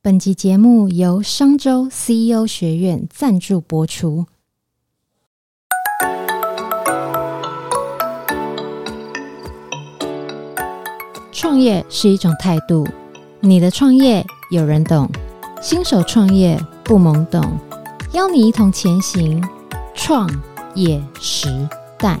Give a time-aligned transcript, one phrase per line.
[0.00, 4.26] 本集节目由商周 CEO 学院赞助播出。
[11.32, 12.86] 创业是一种态度，
[13.40, 15.10] 你的创业有人懂，
[15.60, 17.58] 新手创业不懵懂，
[18.12, 19.42] 邀你一同前行，
[19.96, 20.30] 创
[20.76, 21.48] 业时
[21.98, 22.20] 代。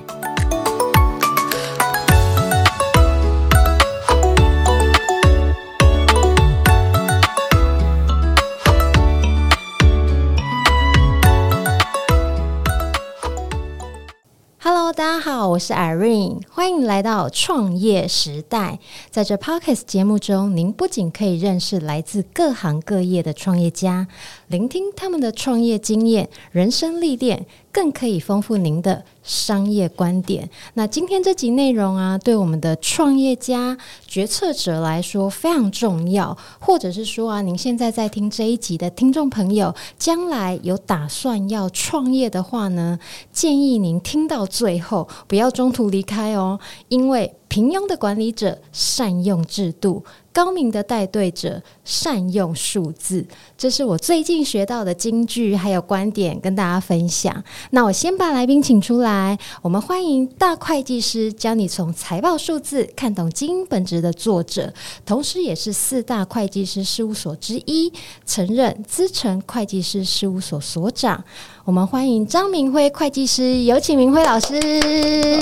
[15.38, 18.80] 好，我是 Irene，欢迎来到创业时代。
[19.08, 24.08] 在这 Podcast 节目中，您不仅可以认识来自各行各业的创业家，
[24.48, 27.46] 聆听他们的创业经验、人生历练。
[27.78, 30.50] 更可以丰富您的商业观点。
[30.74, 36.36] 那今天这集内容啊，对我们的创业家、决策者来说非常重要。
[36.58, 42.98] 或者是说啊，您现在在听这一集的听众朋友，将来有打算要创业的话呢，
[43.32, 50.04] 建议您听到最后，不要中途离开哦，因为平庸的管理者善用制度。
[50.32, 53.24] 高明的带队者善用数字，
[53.56, 57.42] 这是我最近学到的金句，还有观点跟大家分享。
[57.70, 64.72] 那我先把来宾请出来，我们欢迎大会计师教你从财报数字看懂经营本质的作者，
[65.04, 67.92] 同时也是四大会计师事务所之一，
[68.24, 71.24] 曾任资诚会计师事务所所长。
[71.64, 74.54] 我们欢迎张明辉会计师，有请明辉老师。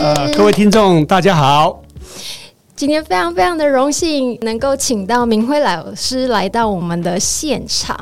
[0.01, 1.83] 呃，各位听众，大家好。
[2.77, 7.97] 今天非常非常的荣幸能够请到明辉老师来到我们的现场，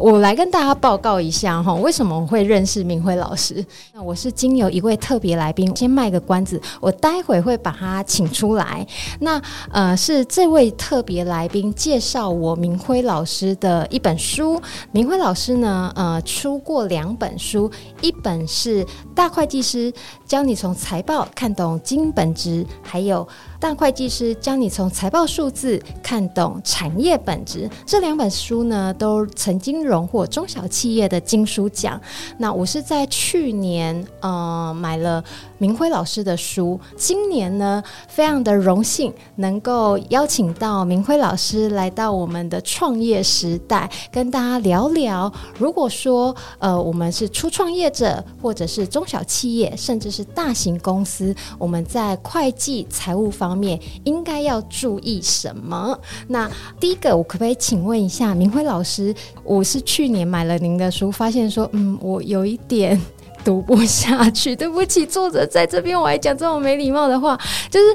[0.00, 3.64] 我来跟大家报告一下哈，为什么我会认识明辉老师？
[3.94, 8.84] 那我是经由一位特别来宾，先卖个关子，我待会会把他请出来。
[9.20, 14.60] 那呃，是这位特别来宾介绍我明辉老师的一本书。
[14.90, 18.84] 明辉老师呢，呃，出过两本书，一本是
[19.14, 19.92] 《大会计师
[20.26, 23.24] 教你从财报看懂金本质》，还有。
[23.58, 32.00] 大会计师教你从财报数字看懂产业本质，这两本书呢，都曾经荣获中小企业的金书奖。
[32.38, 35.22] 那我是在去年呃买了
[35.58, 45.32] 明辉老师的书，今年呢非常的荣幸能够邀请到明辉老师来到我们的创业时代，跟大家聊聊。
[45.58, 55.98] 如果说呃我们是初创业者，或者是中小企业，甚至是大型公司，我们在会计财务方方面应该要注意什么？
[56.28, 59.14] 那第一个，我可不可以请问一下明辉老师？
[59.44, 63.00] 我是去年买了您的书，发现说，嗯，我有一点。
[63.46, 67.38] 读不下去， 对不起，作者在这边我还讲这种没礼貌的话，
[67.70, 67.86] 就是，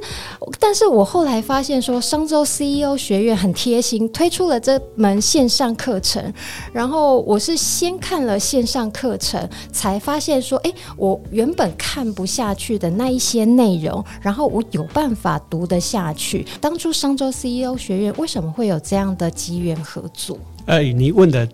[0.57, 6.33] 但是我后来发现说，商周 CEO 学院很贴心，推出了这门线上课程，
[6.71, 16.47] 然后我是先看了线上课程，才发现说，哎，我原本看不下去的那一些内容，然后我有办法读得下去。
[16.61, 20.37] 当初商周 CEO 学院为什么会有这样的机缘合作？
[20.67, 21.45] 哎，你问的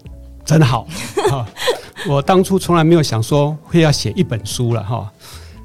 [0.48, 0.88] 真好。
[2.08, 5.12] 我当初从来没有想说会要写一本书了哈，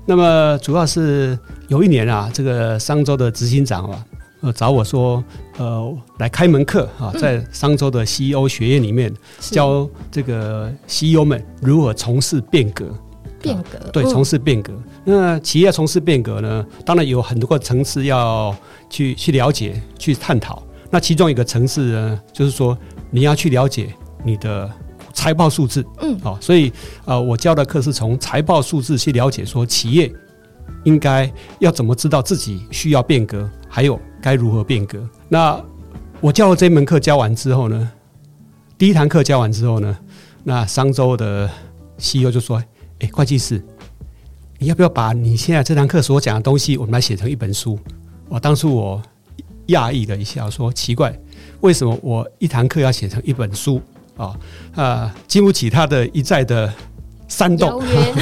[0.06, 1.38] 那么主要是
[1.68, 4.04] 有一年啊，这个商周的执行长啊，
[4.40, 5.22] 呃找我说，
[5.58, 12.92] 呃来开门课啊，在商周的 CEO 学院里面教这个 CEO 们如何从事变革，
[13.40, 14.72] 变革对，从事变革。
[15.04, 18.52] 那企业从事变革呢，当然有很多个层次要
[18.90, 20.60] 去去了解、去探讨。
[20.90, 22.76] 那其中一个层次呢，就是说
[23.10, 24.70] 你要去了解你的。
[25.14, 26.72] 财报数字，嗯，好，所以
[27.04, 30.10] 呃，我教的课是从财报数字去了解，说企业
[30.84, 35.06] 应该要怎么知道自己需要变革，还有该如何变革。
[35.28, 35.62] 那
[36.18, 37.92] 我教了这门课教完之后呢，
[38.78, 39.96] 第一堂课教完之后呢，
[40.42, 41.48] 那商周的
[41.98, 42.60] CEO 就说
[43.00, 43.62] ：“哎，会计师，
[44.58, 47.78] 你要不要把你现在这堂课所讲的东西，我们来写成一本书？”
[48.30, 49.02] 我当初我
[49.68, 51.16] 讶异了一下，说：“奇怪，
[51.60, 53.80] 为什么我一堂课要写成一本书？”
[54.26, 54.36] 啊
[54.74, 56.72] 啊，经不起他的一再的
[57.28, 58.14] 煽动，邀约，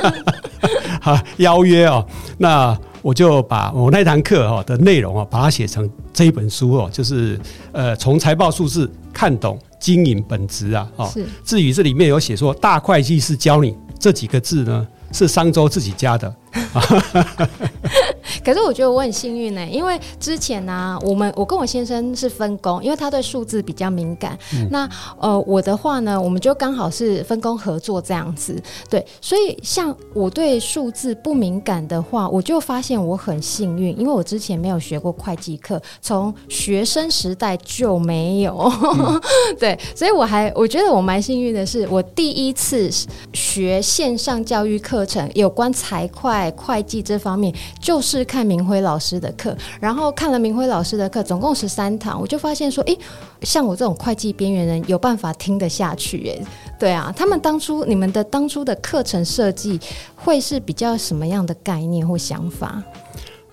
[1.00, 2.06] 好邀约哦。
[2.38, 7.38] 那我就把我那堂课哦的内容啊，把它写成这一本书哦，就是
[7.72, 10.88] 呃，从财报数字看懂经营本质啊。
[10.96, 11.12] 哦，
[11.44, 16.34] 至于这里面有写说大会计师教你这几个字呢，是商周自己加的。
[18.44, 24.38] 可是我觉得我很幸运呢、欸，因为之前呢、啊，我们我跟我先生是分工，因为他对数字比较敏感。
[24.54, 28.60] 嗯、那呃，我的话呢，我们就刚好是分工合作这样子。
[28.90, 38.56] 对，所以像我对数字不敏感的话，我就发现我很幸运，因为我之前没有学过会计课，从学生时代就没有。
[38.98, 39.20] 嗯、
[39.58, 42.90] 对，所以我还我觉得我蛮幸运的是，我第一次
[43.32, 52.98] 学线上教育课程，有关财会会计这方面，就是看明辉老师的课，然后看了明辉老师的课，总共十三堂，我就发现说，诶，
[53.42, 56.42] 像我这种会计边缘人，有办法听得下去，诶，
[56.78, 59.78] 对啊，他们当初你们的当初的课程设计
[60.16, 62.82] 会是比较什么样的概念或想法？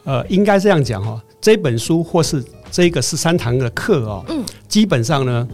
[0.06, 2.42] 呃，应该这样讲哈，这本书或是
[2.72, 5.46] 这个十三堂的课哦，嗯，基本上呢，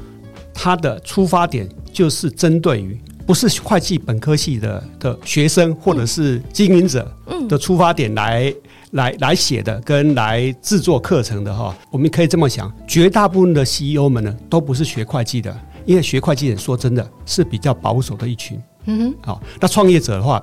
[0.54, 2.96] 它的出发点就是针对于。
[3.28, 7.12] 不是会计本科系的的学生或者是经营者
[7.50, 8.56] 的出发点来、嗯、
[8.96, 15.56] 来来写的，跟来制作课程的哈，我们可以这么想，绝大部分的 CEO 们呢，都不是学会计的，
[15.86, 18.60] 因为学会计人说真的是比较保守的一群。
[18.86, 20.42] 嗯哼，好，那创业者的话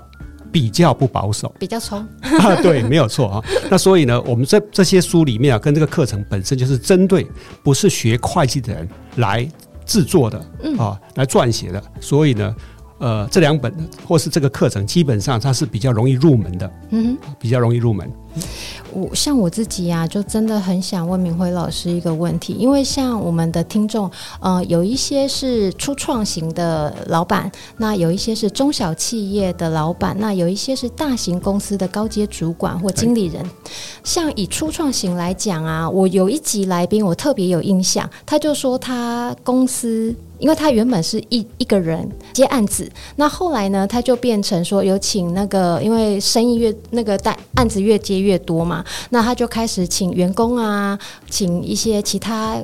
[0.50, 3.44] 比较不保守，比较冲 啊，对，没有错啊。
[3.70, 7.26] 那所以呢，我们这这些书里面啊，跟这个课程本身就是针对
[7.62, 9.48] 不是学会计的人来
[9.87, 10.38] 制作的，
[10.78, 12.55] 啊，来撰写的，所以呢。
[12.98, 13.75] 呃，这两本
[14.06, 18.08] 或是这个课程，基本上它是比较容易入门的，嗯哼，比较容易入门。
[18.93, 33.44] 我像我自己呀、啊，就真的很想问明辉老师一个问题，因为像我们的听众，呃，有一些是初创型的老板，那有一些是中小企业的老板，那有一些是大型公司的高阶主管或经理人。
[34.05, 40.14] 像以初创型来讲啊，我有一集来宾，我特别有印象，他就说他公司。
[40.38, 50.98] 因为他原本是一一个人接案子，那后来呢，他就变成说有请那个，因为生意越那个带案子越接越多嘛，那他就开始请员工啊，
[51.28, 52.56] 请一些其他。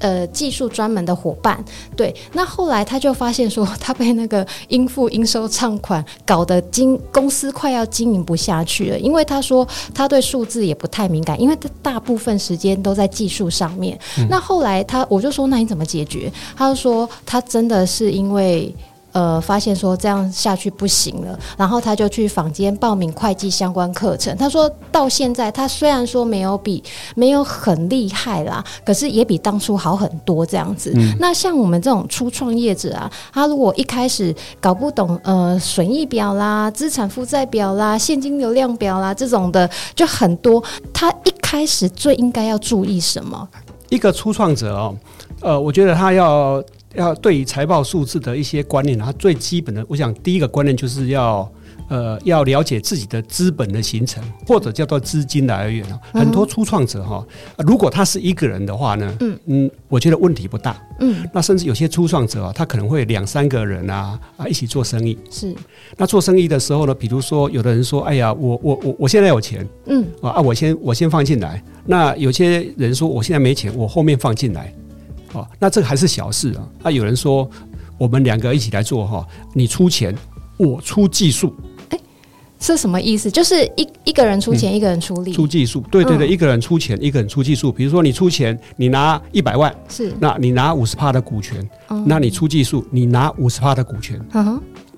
[0.00, 1.64] 呃，技术专门的伙伴，
[1.94, 13.96] 对，那后来他就发现说，他被那个应付应收账款搞得经公司快要经营不下去了，因为他说他对数字也不太敏感，因为他大部分时间都在技术上面。
[14.18, 14.26] 嗯。
[14.28, 16.32] 那后来他我就说，那你怎么解决？
[16.56, 18.74] 他就说他真的是因为。
[19.16, 24.36] 呃，发现说这样下去不行了，然后他就去坊间报名会计相关课程。
[24.36, 26.84] 他说到现在，他虽然说没有比
[27.14, 30.92] 没有很厉害啦，可是也比当初好很多这样子。
[30.96, 40.62] 嗯、那像我们这种初创业者啊，他如果一开始搞不懂呃损益表啦、资产负债表啦、现金流量表啦这种的，就很多。
[40.92, 43.48] 他一开始最应该要注意什么？
[43.88, 44.94] 一个初创者哦，
[45.40, 46.62] 呃，我觉得他要。
[46.96, 51.50] 要对于财报数字的一些观念，它最基本的，我想第一个观念就是要，
[51.88, 55.84] 呃，要了解自己的资本的形成，或者叫做资金的来源。
[56.12, 57.24] 很多初创者哈，
[57.58, 60.76] 如果他是一个人的话呢，嗯嗯，我觉得问题不大。
[60.98, 65.18] 嗯，那甚至有些初创者啊，他可能会两三个人啊啊一起做生意。
[65.30, 65.54] 是，
[65.96, 71.62] 那做生意的时候呢，比如说有的人说，哎呀，我我我我现在有钱，嗯啊，我先我先放进来。
[71.84, 74.74] 那有些人说，我现在没钱，我后面放进来。
[75.36, 76.66] 哦，那这个还是小事啊。
[76.82, 77.48] 那有人说，
[77.98, 80.14] 我们两个一起来做哈，你出钱，
[80.56, 81.54] 我出技术。
[81.90, 81.98] 哎，
[82.58, 83.30] 是什么意思？
[83.30, 85.84] 就是一一个人出钱，一个人出力，出技术。
[85.90, 87.70] 对对对，一个人出钱，一个人出技术。
[87.70, 91.68] 比如说你出钱，你拿一百万，是，那你拿五十帕的股权，
[92.06, 94.20] 那你出技术，你拿五十趴的股权。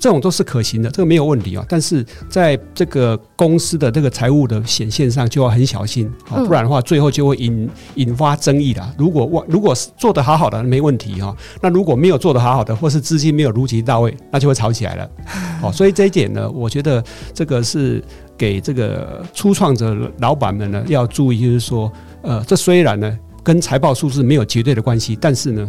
[0.00, 1.66] 这种都是可行的，这个没有问题啊。
[1.68, 8.94] 但是在这个公司的这个财务的显现上，就要很小心啊，不然的话，最后就会引引发争议的。
[8.96, 11.36] 如果我如果是做得好好的，没问题哈。
[11.60, 15.10] 那如果没有做得好好的，或是资金没有如期到位，那就会吵起来了。
[15.64, 17.02] 哦，所以这一点呢，我觉得
[17.34, 18.00] 这个是
[18.36, 21.90] 给这个初创者老板们呢要注意，就是说，
[22.22, 25.68] 呃，这虽然呢跟财报数字没有绝对的关系，但是呢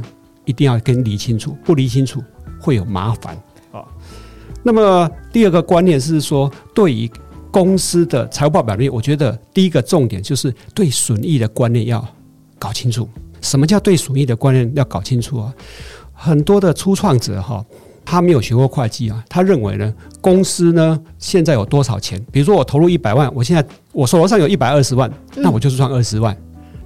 [0.49, 2.23] 一定要跟理清楚，不理清楚
[2.59, 3.37] 会有麻烦
[3.71, 3.85] 啊。
[4.63, 7.07] 那么第二个观念是说，对于
[7.51, 12.03] 公司的财务报表面，我觉得第一个重点就是对损益的观念要
[12.57, 13.07] 搞清楚。
[13.41, 15.53] 什么叫对损益的观念要搞清楚啊？
[16.13, 17.63] 很多的初创者哈，
[18.03, 22.19] 他没有学过会计啊，他认为呢，公司呢现在有多少钱？
[22.31, 26.35] 比如说我投入一百万，我现在我手头上有一百二十万，那我就是赚二十万。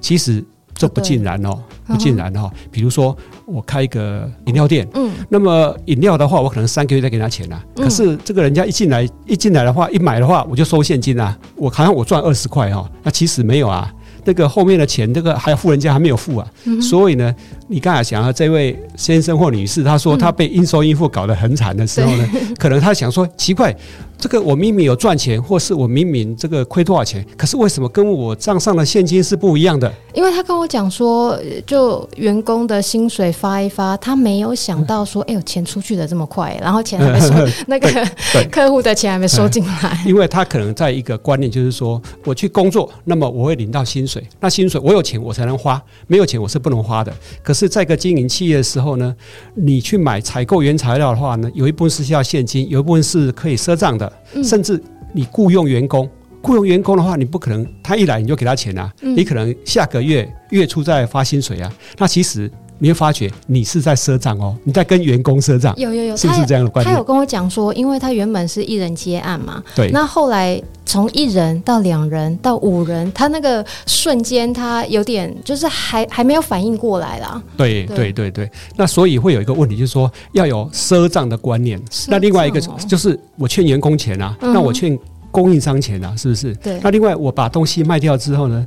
[0.02, 0.44] 其实。
[0.76, 2.52] 这不尽然哦，不尽然哈。
[2.72, 3.16] 比如说，
[3.46, 7.64] 我开一个饮料店，嗯，那么饮料的话，我可能三个月再给他钱啊。
[7.76, 11.38] 可是这个人家一进来，一进来的话，一买的话，我就收现金啊。
[11.56, 13.92] 我好像我赚二十块哈，那其实没有啊。
[14.26, 16.48] 那个后面的钱，这个还要付人家还没有付啊。
[16.82, 17.36] 所以呢，
[17.68, 23.76] 你刚才想要这位先生或女士，他说他被应收应付搞得很惨的时候呢，可能他想说奇怪。
[24.24, 29.94] 这个我明明有赚钱，或是我明明这个亏多少钱，可是为什么跟我账上的现金是不一样的？
[30.14, 31.38] 因为他跟我讲说，
[31.68, 37.34] 就员工的薪水发一发，他没有想到说，哎呦，钱出去的这么快，然后钱还没收，
[37.68, 38.08] 那个
[38.50, 40.02] 客户的钱还没收进来。
[40.08, 47.14] 因为他可能在一个观念就是说，我去工作，那么我会领到薪水，那薪水我有钱我才能花，没有钱我是不能花的。
[47.44, 49.14] 可是，在一个经营企业的时候呢，
[49.56, 54.13] 你去买采购原材料的话呢，有一部分是需要现金，有一部分是可以赊账的，
[54.44, 54.82] 甚至
[55.14, 56.10] 你雇佣员工。
[56.42, 61.74] 雇佣员工的话，你不可能他一来你就给他钱啊，嗯、你可能下个月月初再发薪水啊。
[61.98, 62.52] 那其实
[62.84, 65.74] 你会发觉你是在赊账哦，你在跟员工赊账。
[65.78, 66.94] 有有有，是不是这样的观念？
[66.94, 69.90] 他有跟我讲说，因为他原本是一人接案嘛，对。
[69.92, 77.42] 那后来从一人到两人到五人，他那个瞬间他有点就是还还没有反应过来啦。
[77.56, 81.82] 对对对对，那所以会有一个问题，就是说要有赊账的观念。
[82.10, 85.00] 那另外一个就是我欠员工钱啊，嗯、那我欠。
[85.34, 86.54] 供应商钱啊，是不是？
[86.58, 86.80] 对。
[86.84, 88.64] 那另外，我把东西卖掉之后呢？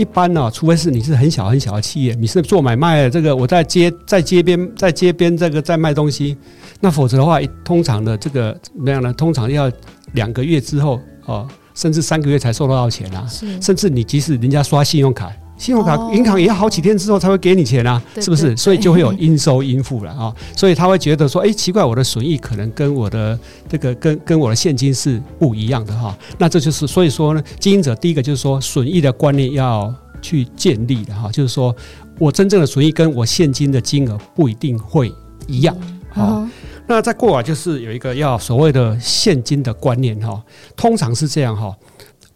[0.00, 6.34] 一般呢、啊，除非是你是很小很小的企业，你是做买卖的，这个我在街在街边在街边这个在卖东西，
[6.80, 9.12] 那否则的话，通常的这个怎么样呢？
[9.12, 9.70] 通常要
[10.12, 13.28] 两个月之后哦，甚至三个月才收得到钱啊。
[13.60, 15.30] 甚至你即使人家刷信用卡。
[15.60, 18.56] 信用卡银行也要好几天之后才会给你钱啊，是不是？
[18.56, 20.34] 所以就会有应收应付了啊。
[20.56, 23.38] 所以他会觉得说，哎，奇怪，我的损益可能跟我的
[23.68, 26.16] 这个跟跟我的现金是不一样的哈。
[26.38, 31.76] 那这就是所以说呢，经营者第一个就是说损益的观念要去建立的哈，就是说
[32.18, 35.12] 我真正的损益跟我现金的金额不一定会
[35.46, 35.76] 一样
[36.14, 36.50] 啊。
[36.86, 40.42] 那再过往就是有一个要所谓的现金的观念哈，
[40.74, 41.70] 通常是这样哈。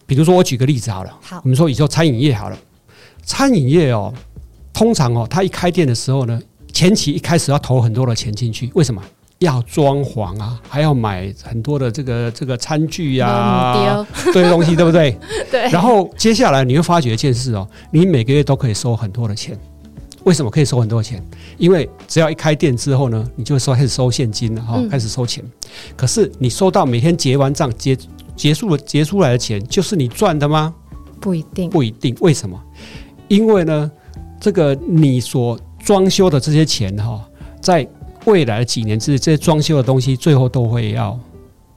[0.05, 2.57] 比如说我举个例子好了，好，我们说以后餐饮业好了。
[3.25, 4.13] 餐饮业哦，
[4.71, 6.39] 通常哦，他一开店的时候呢，
[6.71, 9.01] 前期一开始要投很多的钱进去，为什么？
[9.39, 15.17] 要装潢啊，还要买很多的这个这个餐具呀、啊，这些东西，对不对？
[15.51, 15.69] 对。
[15.69, 19.59] 然后接下来你会发觉一件事哦，你每个月都可以收很多的钱。
[20.23, 21.21] 为什么可以收很多钱？
[21.57, 25.43] 因为只要一开店之后呢，你就说开始收现金了哈，开始收钱。
[25.97, 27.95] 可是你收到每天结完账结
[28.37, 30.73] 结束了结出来的钱，就是你赚的吗？
[31.19, 32.15] 不一定，不一定。
[32.21, 32.59] 为什么？
[33.27, 33.91] 因为呢，
[34.39, 37.23] 这个你所装修的这些钱哈，
[37.61, 37.87] 在
[38.25, 41.19] 未来的几年之内，这些装修的东西最后都会要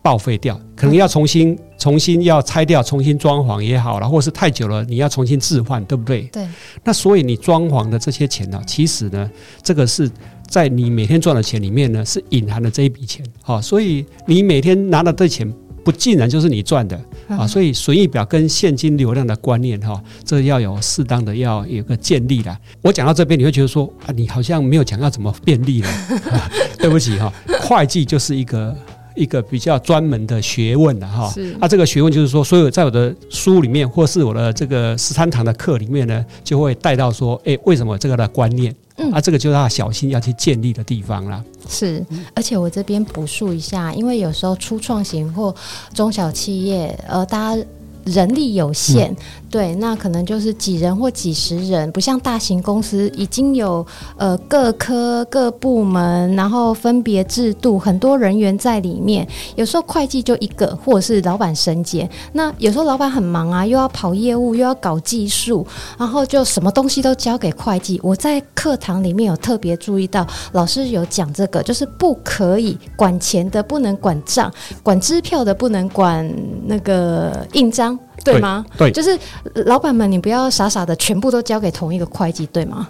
[0.02, 6.22] 报废掉，可能要重新重新要拆掉，重新装潢也好了，或是太久了你要重新置换，对不对？
[6.32, 6.46] 对。
[6.84, 9.30] 那所以你装潢的这些钱呢，其实呢，
[9.62, 10.10] 这个是
[10.48, 13.24] 在你每天赚的钱里面呢，是隐含的这一笔钱。
[13.42, 15.52] 好，所以你每天拿的这钱。
[15.88, 22.54] 不尽然就是你赚的啊，所以损益表跟现金流量的观念哈，这要有适当的要有个建立的。
[22.82, 25.88] 我讲到这边，你会觉得说啊，你好像没有讲要怎么便利了，
[26.30, 28.76] 啊、 对不起哈，会计就是一个
[29.16, 31.32] 一个比较专门的学问的哈。
[31.58, 38.74] 啊，这个学问就是说，所有在我的书里面或是我的这个十三堂的课里面呢，就会带到说，哎，为什么这个的观念？
[38.98, 41.42] 嗯、啊，这个就是要小心要去建立的地方啦。
[41.68, 45.54] 是，而且我这边补述一下，因为有时候初创型或
[45.94, 47.64] 中小企业，呃，大家。
[48.04, 49.16] 人力有限，嗯、
[49.50, 53.84] 对，那可能就是几人或几十人，不像大型公司已经有
[54.18, 59.26] 呃各科各部门，然后分别制度，很多人员在里面。
[59.56, 62.06] 有时候会计就一个，或者是老板身兼。
[62.34, 65.66] 那有时候老板很忙啊，又要跑业务，又要搞技术，
[65.98, 67.98] 然后就什么东西都交给会计。
[68.02, 74.52] 我在课堂里面有特别注意到，老师有讲这个，就是不可以管钱的不能管账，
[74.82, 76.30] 管支票的不能管
[76.66, 77.98] 那个印章。
[78.24, 78.64] 对吗？
[78.76, 79.18] 对，就是
[79.66, 82.88] 老板们，你不要傻傻的全部都交给同一个会计，对吗？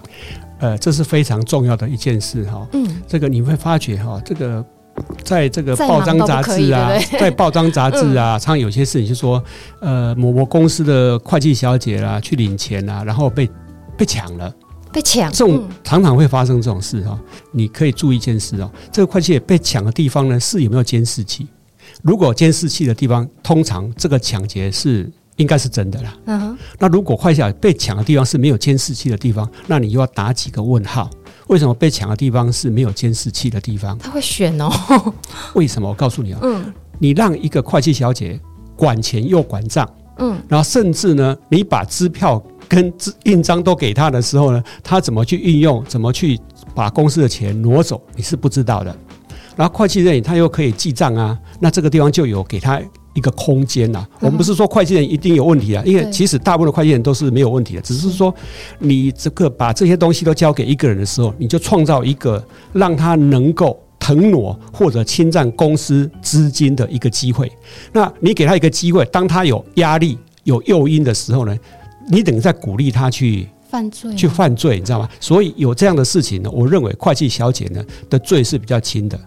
[0.60, 2.66] 呃，这是非常重要的一件事哈。
[2.72, 4.64] 嗯，这个你会发觉哈，这个
[5.22, 9.40] 在这个报章杂志啊，对对 在报章杂志啊，常常有些事情就是说，
[9.80, 13.48] 呃，某某公司的会计小姐啦，去领钱啊，然后被
[13.96, 14.52] 被抢了，
[14.92, 17.16] 被抢，这种常常会发生这种事哈。
[17.52, 21.46] 你可以注意一件事哦，这个会计被抢的地方呢，是有没有监视器？
[22.02, 26.16] 如果监视器的地方，通常这个抢劫是应该是真的啦。
[26.26, 26.58] 嗯哼。
[26.78, 31.10] 那如果快下被抢的地方是没有监视器的地方，那你又要打几个问号？
[31.48, 33.96] 为什么被抢的地方是没有监视器的地方？
[33.98, 34.70] 他会选哦。
[35.54, 35.88] 为什么？
[35.88, 36.40] 我告诉你啊。
[36.42, 36.72] 嗯。
[36.98, 38.38] 你让一个会计小姐
[38.74, 42.92] 管钱又管账，嗯，然后甚至呢，你把支票跟
[43.22, 45.84] 印章都给他的时候呢，他怎么去运用？
[45.84, 46.38] 怎么去
[46.74, 48.02] 把公司的钱挪走？
[48.16, 48.94] 你是不知道的。
[49.58, 52.80] 然后会计人他又可以记账啊，那这个地方就有给他
[53.12, 54.08] 一个空间呐、啊。
[54.20, 58.32] 我们不是说会计人一定有问题啊，因为其实大部分的会计人都是没有问题的，只是说
[58.78, 62.40] 你这个把这些东西都交给一个人的时候，你就创造一个
[62.72, 67.50] 让他能够腾挪或者侵占公司资金的一个机会。
[67.92, 71.58] 那你给他一个机会，当他有压力、有诱因的时候呢，
[72.08, 75.08] 你等于在鼓励他去犯罪，去犯罪，你知道吗？
[75.18, 79.18] 所以有这样的事情呢，我认为会计小姐呢的罪是比较轻的。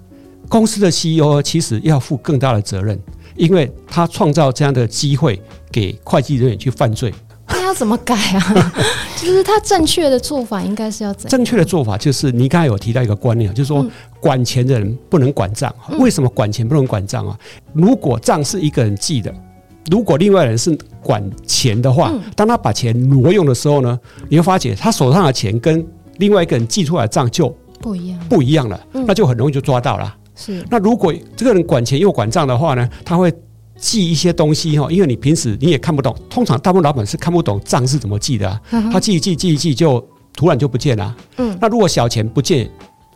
[0.51, 2.99] 公司的 CEO 其实要负更大的责任，
[3.37, 5.41] 因为他创造这样的机会
[5.71, 7.13] 给会计人员去犯罪。
[7.47, 8.73] 那要怎么改啊？
[9.15, 11.29] 就是他正确的做法应该是要怎样？
[11.29, 13.85] 正确的做法就是你刚才有提到一个观念，就是说
[14.19, 15.73] 管钱的人不能管账。
[15.99, 17.39] 为什么管钱不能管账啊？
[17.71, 19.33] 如果账是一个人记的，
[19.89, 25.85] 如果另外人是管钱的话，当他把钱挪用的时候呢，你会发觉他手上的钱跟
[26.17, 30.17] 另外一个人记出来的账就不一样，不一样了，那就很容易就抓到了。
[30.43, 33.31] 是，那如果这个人管钱又管账的话呢，他会
[33.77, 41.15] 记一些东西哈，因为你平时你也看不懂，通常大部分老板是看不懂账是怎么记的啊，他记一记记一记就突然就不见了。
[41.37, 42.69] 嗯，那如果小钱不见，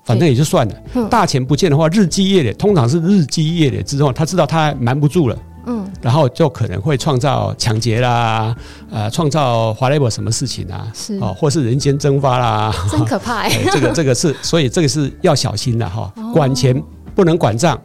[0.03, 8.55] 反正也就算了，大钱不见的话，日积月累，通常是日积月累之后，他知道他瞒不住了，嗯，然后就可能会创造抢劫啦，
[8.89, 11.17] 呃，创造 whatever 什么事情啊，是。
[11.19, 16.81] 哦，或是人间蒸发啦，真可怕 哎，这个这个是，所以这个是要小心的哈，管钱。
[17.15, 17.81] 不能管账，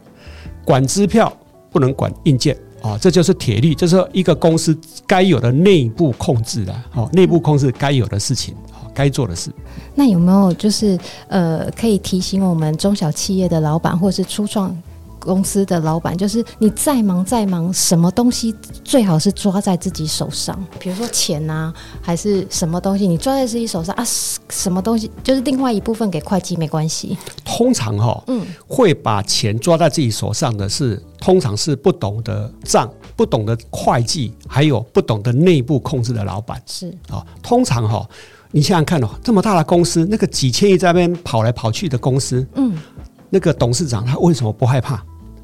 [0.65, 1.31] 管支票，
[1.71, 2.97] 不能管硬件啊！
[2.99, 8.53] 这就是铁律，就是一个公司该有的内部控制的，哦，内部控制该有的事情，
[8.93, 9.49] 该做的事。
[9.95, 14.75] 那有没有就是呃，可以提醒我们中小企业的老板，或是初创？
[15.21, 24.03] 公司的老板就是你再忙再忙，什么东西最好是抓在自己手上，比如说钱啊，还是什么东西，你抓在自己手上啊？
[24.49, 27.17] 什么东西就是另外一部分给会计没关系。
[27.45, 36.61] 通常哈，嗯，会把钱抓在自己手上的是，通常是不懂得账、不懂得会计，还有不懂得内部控制的老板。
[36.65, 38.05] 是啊，通常哈，
[38.51, 42.77] 你想想看哦，这么大的公司，那个几千亿在那边跑来跑去的公司，嗯，
[43.29, 45.01] 那个董事长他为什么不害怕？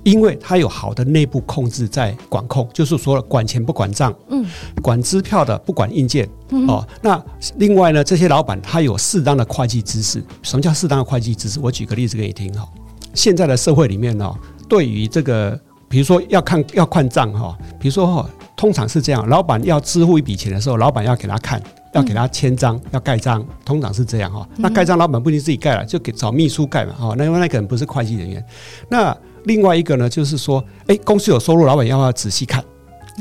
[0.08, 4.46] 因为他有好的内部控制在管控，就是说了管钱不管账，嗯，
[4.82, 6.26] 管支票的不管硬件，
[6.66, 7.22] 哦，那
[7.58, 10.24] 另外呢，这些老板他有适当的会计知识。
[10.42, 11.60] 什么叫适当的会计知识？
[11.60, 12.66] 我举个例子给你听哈。
[13.14, 14.34] 现在的社会里面呢，
[14.70, 15.60] 对于这个，
[15.90, 21.62] 比如说要看要看账哈，比如说哈，通常是这样，老板要支付一笔钱的时候，老板要给他看，
[21.94, 24.48] 要给他签章，要盖章，通常是这样哈。
[24.56, 28.42] 那盖章老板不一定自己盖了，就给找秘书盖嘛，哈，那因为那个人不是会计人员，
[28.88, 29.14] 那。
[29.48, 32.64] 另外一个呢，就是说，哎，公司有收入，老板要不要仔细看？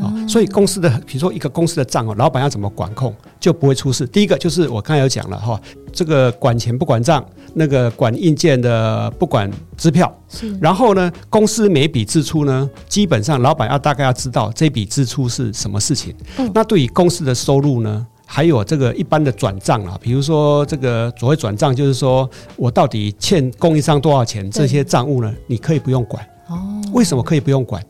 [0.03, 4.07] 啊，所以公司的，比如说一个公司的账哦，老板要怎么管控，就不会出事。
[4.07, 5.59] 第一个就是我刚才有讲了哈，
[5.91, 10.15] 这个管钱不管账，那个管硬件的不管支票。
[10.29, 10.55] 是。
[10.61, 16.15] 然后呢，公司每笔支出呢，基本上老板要大概要知道这笔支出是什么事情。
[16.37, 16.51] 嗯。
[16.53, 18.07] 那对于公司的收入呢？
[18.29, 26.23] 还有这个一般的转账啊，比如说这个所谓转账，就是说我到底欠供应商多少钱，这些账务呢，你可以不用管。
[26.49, 27.83] 哦，为什么可以不用管？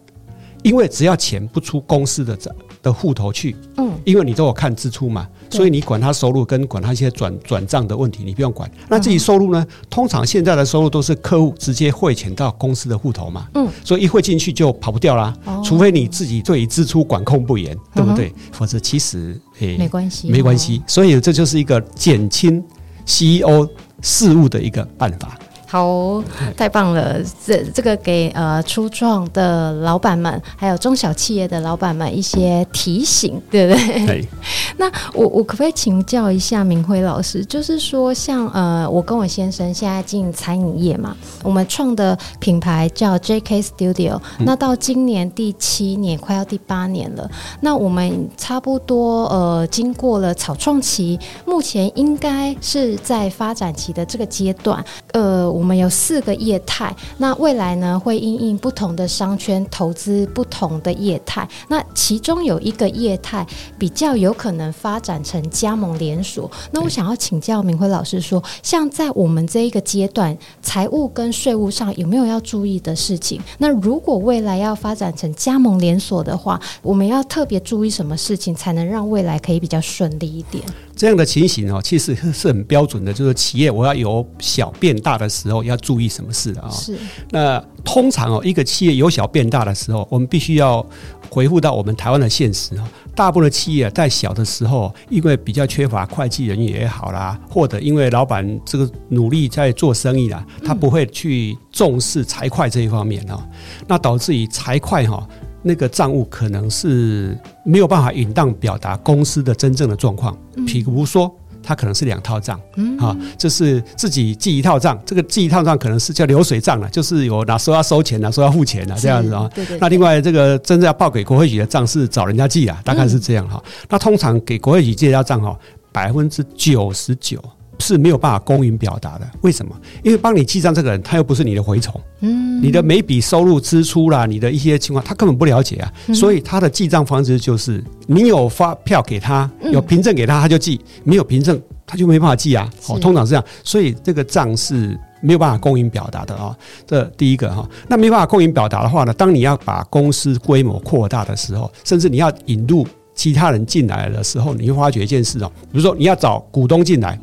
[0.63, 2.55] 因为只要钱不出公司的账
[2.87, 5.27] 的户头去，嗯，因为你都有看支出嘛。
[5.51, 8.71] 所以你管他收入跟管他一些转转账的问题，你不用管。
[8.89, 9.67] 那自己收入呢？
[9.91, 13.49] 通常现在的收入都是客户直接汇钱到公司的户头嘛。
[13.55, 13.69] 嗯。
[13.85, 15.37] 所以一汇进去就跑不掉啦。
[15.65, 18.33] 除非你自己对于支出管控不严，对不对？
[18.53, 20.81] 否则其实诶没关系，没关系。
[20.87, 22.63] 所以这就是一个减轻
[23.05, 23.69] CEO
[24.01, 25.37] 事务的一个办法。
[25.69, 26.23] 好，
[26.57, 27.21] 太棒了！
[27.45, 34.25] 这这个给呃初创的老板们，还有中小企业的老板们一些提醒，对不对？
[34.79, 37.45] 那我我可不可以请教一下明辉老师？
[37.45, 47.29] 就是说像，像呃，我跟我先生现在进餐饮业嘛，我们创的品牌叫 JK Studio，那到今年第七年，快要第八年了。
[47.61, 55.57] 那我们差不多呃，经过了草创期，目前应该是在发展期的这个阶段，呃。
[55.57, 61.49] 我我们有四个业态，那未来呢，会因应不同的商圈投资不同的业态。
[61.67, 63.45] 那其中有一个业态
[63.77, 66.49] 比较有可能发展成加盟连锁。
[66.71, 73.41] 那我想要请教明辉老师说，像在我们这一个阶段，财务跟税务上有没有要注意的事情？
[73.59, 80.63] 那如果未来要发展成加盟连锁的话，我们要特别注意什么事情，才能让未来可以比较顺利一点？
[80.97, 86.71] 这样的情形哦，其实是很标准的，就是企业我要由小变大的时候要注意什么事啊？
[86.71, 86.97] 是。
[87.31, 90.85] 那通常哦，一个企业由小变大的时候，我们必须要
[91.29, 92.89] 回复到我们台湾的现实啊。
[93.15, 103.47] 大部分的企业在小的时候，因为比较缺乏会计人员也好啦，或者因为老板这个努力在做生意啦，他不会去重视财会这一方面啊，
[103.87, 105.27] 那导致于财会哈。
[105.67, 119.51] 那个账务可能是没有办法允当表达公司的真正的状况，比如说它可能是两套账，嗯，啊，就是自己记一套账，这个记一套账可能是叫流水账了，就是有哪时候要收钱，哪时候要付钱啊，这样子啊。
[119.53, 119.77] 对对。
[119.81, 123.61] 那另外这个真正要报给国会局的账是找人家记啊，大概是这样哈。
[123.89, 125.59] 那通常给国会局记一套账哈，
[125.91, 127.43] 百分之九十九。
[127.79, 129.75] 是没有办法公允表达的，为什么？
[130.03, 142.69] 因为帮你记账这个人，他又不是你的蛔虫，嗯，你的每笔收入支出啦，你的一些情况，他根本不了解啊，所以他的记账方式就是，你有发票给他，有凭证给他，他就记；没有凭证，他就没办法记啊。
[142.89, 146.57] 哦，通常是这样，所以这个账是没有办法公允表达的啊。
[146.87, 157.19] 这第一个哈，那没办法公允表达的话呢，当你要把公司规模扩大的时候，甚至你要引入其他人进来的时候，你会发觉一件事哦，比如说你要找股东进来。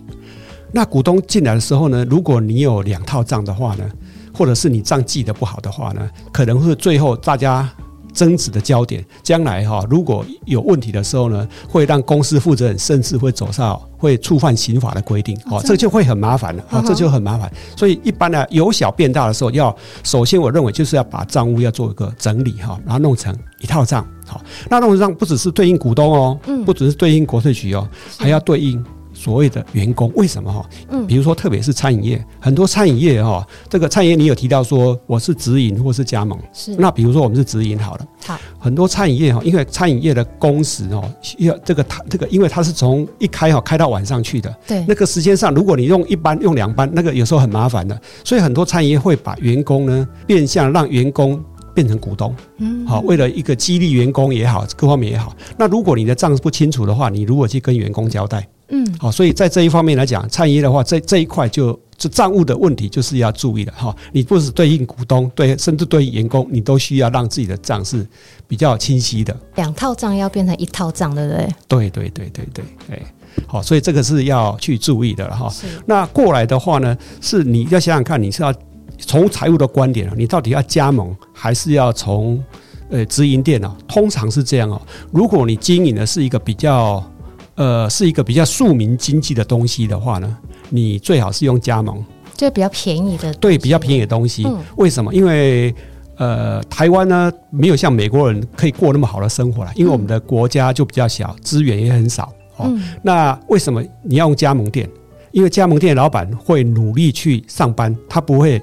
[0.76, 3.86] 那股东进来的时候呢，如果你有两套账的话呢，
[4.34, 7.70] 或者是你账记得不好的话呢，可能会最后大家
[8.12, 9.06] 争执的焦点。
[9.22, 17.52] 将来哈，如果有问题的时候呢，会让公司负责人甚至会走上会触犯刑法的规定，哦，这就会很麻烦了，啊，这就很麻烦。
[17.78, 24.04] 所以一般呢，由小变大的时候，要首先我认为就是要把账务要做一个整理哈，然后弄成一套账。
[24.26, 28.84] 好，那弄成账不只是对应股东哦，不只是对应国税局哦，还要对应。
[29.24, 30.70] 所谓的员工为什么哈？
[30.90, 36.76] 嗯，比如说特别是餐饮业，很多餐饮业哈，这个餐饮业你有提到说我是直营或是加盟，是。
[36.76, 51.42] 那比如说我们是直营好了，好，很多餐饮业哈，因为餐饮业的工时哦，要这个他这个，因为它是从一开哈开到晚上去的，对，那个时间上如果你用一班用两班，那个有时候很麻烦的，所以很多餐饮业会把员工呢变相让员工
[51.74, 58.46] 变成股东，嗯，好，为了一个激励员工也好，各方面也好，那如果你的账不清楚的话，你如果去跟员工交代。
[58.76, 63.96] 嗯，好，所以在这一方面来讲，餐饮业的话，这这一块就就账务的问题就是要注意的哈。
[64.12, 68.04] 你不是对应股东，对，甚至对应员工，你都需要让自己的账是
[68.48, 69.38] 比较清晰的。
[69.58, 71.56] 两套账要变成一套账，对不对？
[71.68, 73.00] 对对对对对，哎，
[73.46, 75.48] 好，所以这个是要去注意的哈。
[75.50, 75.68] 是。
[75.86, 78.52] 那过来的话呢，是你要想想看，你是要
[78.98, 82.44] 从财务的观点，你到底要加盟还是要从
[82.90, 83.72] 呃直营店呢？
[83.88, 84.82] 通常是这样哦。
[85.12, 87.08] 如果你经营的是一个比较。
[87.56, 90.38] 呃，是一个比较庶民经济的东西的话呢，
[90.70, 92.04] 你最好是用加盟，
[92.36, 94.44] 就比较便宜的，对，比较便宜的东西。
[94.46, 95.14] 嗯、为什么？
[95.14, 95.74] 因为
[96.18, 102.32] 呃，台湾呢没有像美国人可以过那么好的生活了，因为我们的国家就比较小，资源也很少。
[102.58, 104.90] 哦，嗯、那为什么你要用加盟店？
[105.32, 108.62] 因为加盟店老板会努力去上班，他不会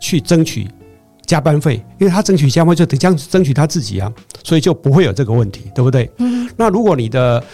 [0.00, 0.66] 去争取
[1.26, 4.10] 加班费，因为他争取加班就得将争取他自己啊，
[4.42, 6.10] 所以就不会有这个问题，对不对？
[6.16, 6.48] 嗯。
[6.56, 7.44] 那如果你的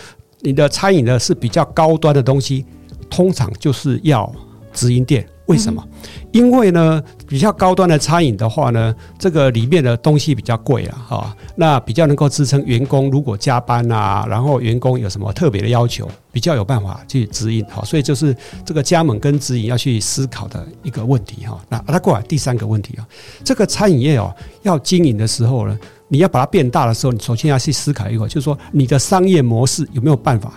[0.42, 2.66] 你的餐饮呢是比较高端的东西，
[3.09, 4.31] 通常就是要
[4.72, 5.26] 直营店。
[5.46, 5.85] 为什么？
[6.31, 17.64] 因为呢，比较高端的餐饮的话呢，这个里面的东西比较贵啊，哈，那比较能够支撑员工如果加班啊，然后员工有什么特别的要求，比较有办法去指引。
[17.66, 21.61] 哈，所以就是这个加盟跟指引要去思考的一个问题哈。
[21.68, 23.07] 那那过来第三个问题啊，
[23.44, 25.78] 这个餐饮业哦要经营的时候呢，
[26.09, 30.55] 你要把它变大的时候，你首先要去思考一个，就是说你的商业模式有没有办法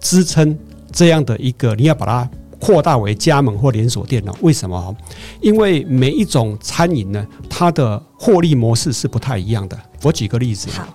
[0.00, 0.56] 支撑
[0.92, 2.30] 这样的一个，你要把它。
[2.62, 4.32] 扩大为加盟或连锁店呢？
[4.40, 4.96] 为什么？
[5.40, 9.76] 因为每一种餐饮呢，它的获利模式是不太一样的。
[10.04, 10.86] 我举个例子，好，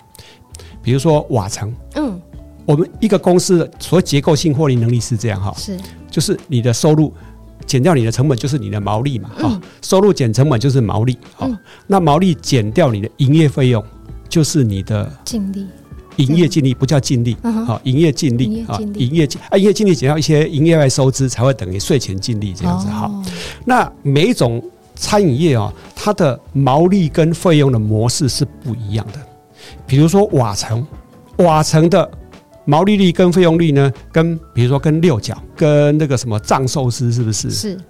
[0.82, 2.18] 比如说瓦城，嗯，
[2.64, 5.78] 我们一个公司的所谓结构性获利能力是这样哈，是，
[6.10, 7.12] 就是你的收入
[7.66, 11.46] 减掉你的成本就是你的毛利嘛，哈，收入减成本就是毛利，好，
[11.86, 13.84] 那毛利减掉你的营业费用
[14.26, 15.66] 就是你的净利。
[16.18, 23.10] 营业净利不叫净利，好，营业净利啊，营业净啊，营业净利减掉一些营业外收支才会等于税前净利这样子哈。
[23.64, 24.62] 那每一种
[24.94, 29.20] 餐饮业啊，它的毛利跟费用的模式是不一样的。
[29.86, 30.86] 比如说瓦城，
[31.38, 32.08] 瓦城的
[32.64, 37.50] 毛利率跟费用率呢，跟比如说跟六角、跟那个什么藏寿司是不是？
[37.50, 37.80] 是。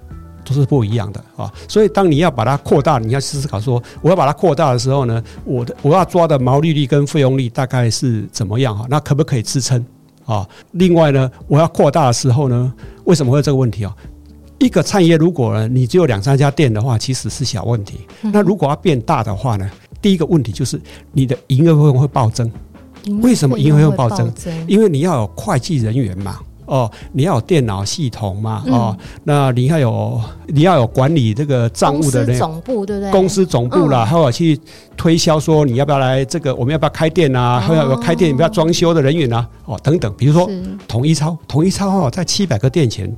[0.49, 8.87] 都是不一样的啊，所以当你要把它扩大，你要思考说，我要把它扩大的时候呢，我的我要抓的毛利率跟费用率大概是怎么样哈？
[8.89, 9.85] 那可不可以支撑
[10.25, 10.49] 啊？
[10.73, 12.73] 另外呢，我要扩大的时候呢，
[13.05, 13.95] 为什么会有这个问题啊？
[14.59, 18.01] 一个产业如果呢，你只有两三家店的话，其实是小问题。
[18.23, 19.71] 那如果要变大的话呢，
[20.03, 20.81] 第一个问题就是
[21.13, 22.51] 你的营业费用会暴增。
[23.23, 24.33] 为什么营业费用暴增？
[24.67, 26.41] 因为你要有会计人员嘛。
[26.69, 28.63] 哦，你要有电脑系统嘛？
[28.69, 33.11] 哦，那你要有你要有管理这个账务的人，总部对不对？
[33.11, 34.61] 公司总部啦，还有去
[34.95, 36.55] 推销说你要不要来这个？
[36.55, 37.59] 我们要不要开店啊？
[37.59, 39.49] 还有开店，你不要装修的人员啊？
[39.65, 40.49] 哦，等等，比如说
[40.87, 43.11] 统一超，统一超哦，在七百个店前，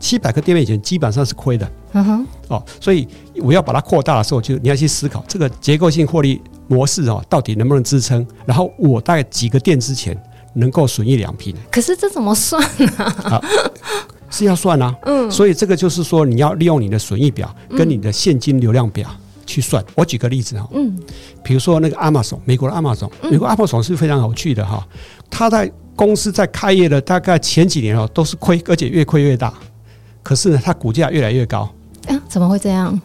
[0.00, 1.70] 七百个店面前基本上是亏的。
[1.92, 2.26] 嗯哼。
[2.48, 3.06] 哦，所以
[3.40, 8.26] 我要把它扩大的时候，就你要去思考这个结构性获利模式哦，到底能不能支撑？
[8.44, 10.20] 然后我大概几个店之前。
[10.56, 11.54] 能够损益两平。
[11.70, 12.62] 可是这怎么算
[12.98, 13.04] 啊？
[13.24, 13.44] 啊
[14.28, 19.08] 是要算啊，嗯，所以这个就是说，你要利用你的损益表跟你的现金流量表
[19.46, 19.82] 去算。
[19.94, 20.98] 我举个例子哈，嗯，
[21.44, 24.84] 比如说那个 Amazon，美国的 Amazon，美国 Amazon 是非常有趣的哈，
[25.30, 29.54] 他在公司在开业的大概前几年哦都是亏，而且越亏越大，
[30.24, 31.60] 可是呢，它股价越来越高。
[32.08, 33.00] 啊，怎么会这样？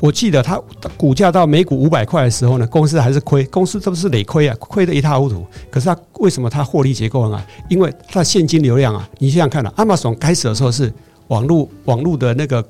[0.00, 0.60] 我记得它
[0.96, 5.46] 股价到每股五百块的时候呢，公司还是亏，公司这不是累亏啊，亏得一塌糊涂。
[5.70, 7.44] 可是它为什么它获利结构啊？
[7.68, 10.92] 因为它的现金流量啊，你想想看啊亚马逊开始的时候是
[11.28, 12.64] 网络网络的那个。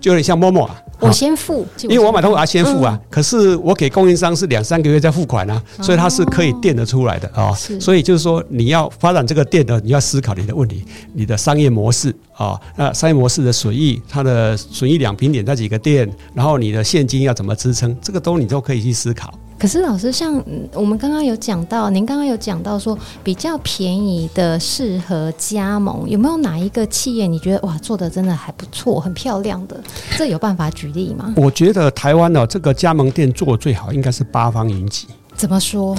[0.00, 2.98] 就有点像 Momo 啊，我先付，因为我买东西我要先付啊。
[3.10, 7.52] 可是我给供应商是两三个月再付款啊，所以它是可以垫得出来的啊。
[7.54, 19.32] 所以就是说，你要发展这个店的，你要思考你的问题，你的商业模式啊，那商业模式的损益，它的损益两平点在几个店，然后你的现金要怎么支撑，这个都你都可以去思考。
[19.58, 20.40] 可是老师，像
[20.72, 29.82] 我们刚刚有讲到，您刚刚有讲到说比较便宜的适合加盟，有没有哪一个企业你觉得哇做的真的还不错，很漂亮的？
[30.16, 31.34] 这有办法举例吗？
[31.36, 35.08] 我觉得台湾的这个加盟店做得最好应该是八方云集。
[35.34, 35.96] 怎么说？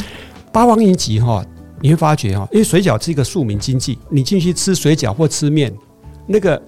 [0.54, 1.44] 八方云集哈，
[1.82, 5.74] 你会发觉哈，因为水饺是一个庶民经济，你进去吃水饺或吃面，
[6.26, 6.62] 那个。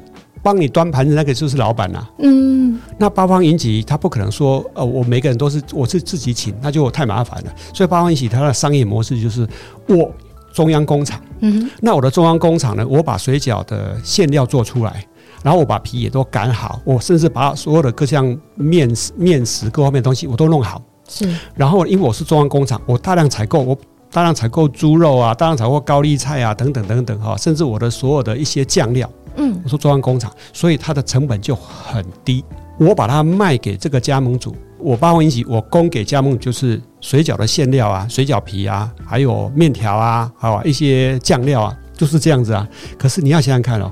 [0.43, 7.53] 帮你端盘子那个就是老板呐、啊，嗯，那八方云集他不可能说，呃，我每个人都是我是自己请，那就太麻烦了。
[7.73, 9.47] 所以八方云集它的商业模式就是
[9.87, 10.11] 我
[10.53, 15.05] 中央工厂，嗯，那我的中央工厂呢，我把水饺的馅料做出来，
[15.43, 21.33] 然后我把皮也都擀好，我甚至把所有的各项面食、面食各方面的东西我都弄好，是。
[21.55, 23.77] 然后因为我是中央工厂，我大量采购，我
[24.11, 29.09] 大量采购猪肉啊，大量采购高丽菜啊，等等等等哈，甚至我的所有的一些酱料。
[29.37, 32.43] 嗯，我说中央工厂，所以它的成本就很低。
[32.77, 42.67] 我把它卖给这个加盟主，我八方云集，我供给加盟就是水饺的馅料啊、水饺皮啊，还有面条啊，还有一些酱料啊，就是这样子啊。
[42.97, 43.89] 可是你要想想看哦，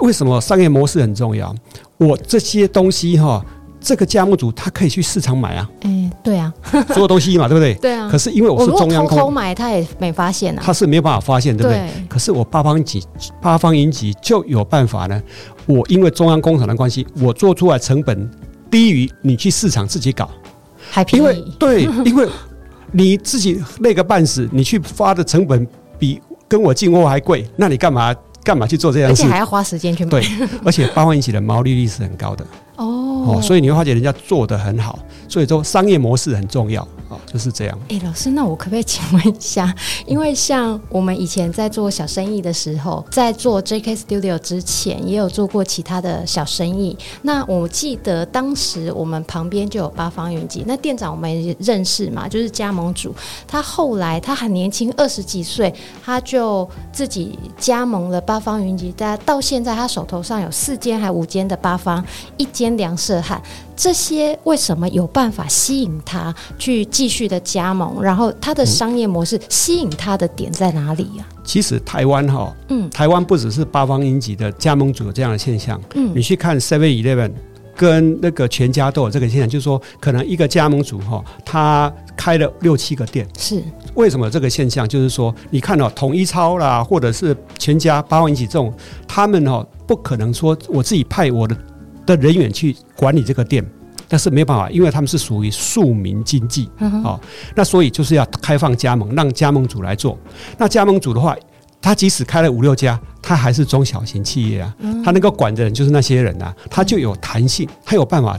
[0.00, 1.54] 为什么商业模式很重要？
[1.98, 3.44] 我这些东西哈。
[3.80, 6.52] 这个加盟组他可以去市场买啊，哎，对啊，
[6.88, 7.74] 所有东西嘛，对不对？
[7.80, 8.08] 对啊。
[8.10, 11.88] 可是因为我是中央，偷偷买他也没发现啊，他是没有办法发现，对不对？
[12.08, 13.02] 可是我八方云集，
[13.40, 15.20] 八方云集就有办法呢。
[15.66, 18.30] 我因为中央工厂的关系，我做出来成本
[18.70, 20.28] 低于你去市场自己搞，
[20.90, 21.24] 还便宜。
[21.24, 22.28] 因为对， 因为
[22.92, 25.66] 你自己累个半死，你去发的成本
[25.98, 29.22] 比跟我进货还贵，那你干嘛干嘛去做这样事？
[29.22, 30.10] 而且还要花时间去买。
[30.10, 30.26] 对，
[30.64, 32.44] 而且八方云集的毛利率是很高的。
[33.26, 36.86] 哦，所以你会发觉人家做得很好，所以说商业模式很重要。
[37.10, 37.78] 啊，就是这样。
[37.90, 39.74] 哎、欸，老师，那我可不可以请问一下？
[40.06, 46.96] 因为像我们以前在做小生意的时候，在做 JK Studio 之前，也有做过其他的小生意。
[47.22, 53.14] 那我记得当时我们旁边就有八方云集，那店长我们也认识嘛，就是加盟主。
[53.46, 58.94] 他后来他很年轻，二十几岁，他就自己加盟了八方云集。
[58.96, 62.04] 但到现在，他手头上有四间还五间的八方，
[62.36, 63.42] 一间良舍汉。
[63.80, 68.02] 这些为什么有办法吸引他去继续的加盟？
[68.02, 71.24] 然后他的商业模式吸引他的点在哪里呀？
[71.42, 77.32] 其实台湾哈，嗯，台湾不只是八方云集的加盟主有这样的现象，嗯，你去看 Seven Eleven
[77.74, 83.62] 跟那个全家都有这个现象，就是说可能一个加盟主哈，他开了六七个店，是
[83.94, 84.86] 为什么有这个现象？
[84.86, 88.70] 就是说你看哦，统一超啦，或者是全家、八方云集这种，
[89.08, 91.56] 他们哦不可能说我自己派我的。
[92.06, 93.64] 的人员去管理这个店，
[94.08, 96.68] 但是没办法，因为他们是属于庶民经济
[97.04, 97.18] 啊，
[97.54, 100.18] 那所以就是要开放加盟，让加盟主来做。
[100.58, 101.36] 那加盟主的话。
[101.82, 104.76] 他即使开了五六家，他还是中小型企业啊。
[105.02, 108.38] 他能够管的人就是那些人啊，他就有弹性，他有办法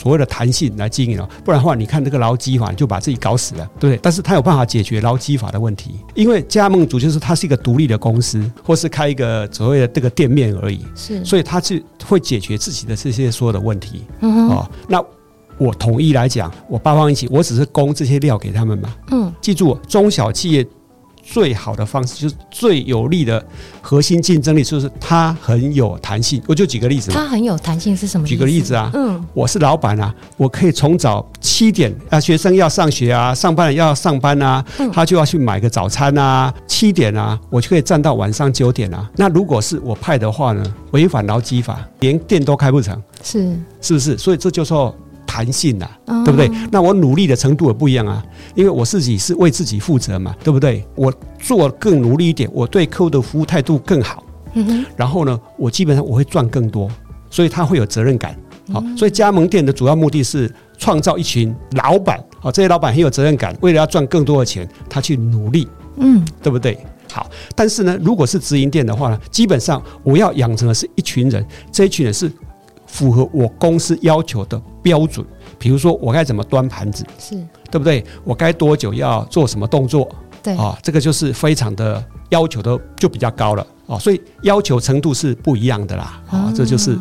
[0.00, 1.28] 所谓的弹性来经营了。
[1.44, 4.00] 不然的话，你看这个劳基法就把自己搞死了，对不对？
[4.02, 10.80] 但是他有办法解决劳基法的问题，因为加盟主就是他是一个独立的公司，或是开一个所谓的这个店面而已。
[10.94, 14.04] 是，所以他是会解决自己的这些所有的问题。
[14.20, 15.04] 哦，那
[15.58, 18.94] 我统一来讲，我八方一起，我只是供这些料给他们嘛。
[19.10, 20.66] 嗯，记住，中小企业。
[21.22, 23.44] 最好的方式就是最有利的
[23.80, 26.42] 核心竞争力，就是它很有弹性。
[26.46, 28.26] 我就举个例子，它很有弹性是什么？
[28.26, 39.08] 举个例子啊，嗯，我是老板啊，我可以从早七点啊，学生要上学啊，上班要上班啊，他就要去买个早餐啊，七点啊，我就可以站到晚上九点啊。
[39.16, 44.18] 那如果是我派的话呢，违反劳基法，连店都开不成，是是不是？
[44.18, 44.94] 所以这就说。
[45.30, 46.50] 弹性呐、啊，对不对？
[46.72, 48.20] 那我努力的程度也不一样啊，
[48.56, 50.84] 因为我自己是为自己负责嘛，对不对？
[50.96, 54.84] 我做更努力一点，我对客户的服务态度更好，嗯哼。
[54.96, 56.90] 然后呢，我基本上我会赚更多，
[57.30, 58.36] 所以他会有责任感。
[58.72, 66.76] 好，所以加盟店的主要目的是创造一群老板，好，这些老板很有责任感，为了要赚更多的钱，他去努力，嗯，对不对？
[67.12, 72.30] 好，但是呢，如果是直营店的话呢，基本上我要养成的是一群人，这一群人是
[72.90, 75.24] 符合我公司要求的标准。
[75.58, 77.34] 比如说，我该怎么端盘子，是
[77.70, 78.04] 对不对？
[78.24, 80.08] 我该多久要做什么动作？
[80.42, 86.98] 对啊，这个就是非常的要求的就比较高了啊，所以要求程度是不一样的啦啊，这就是。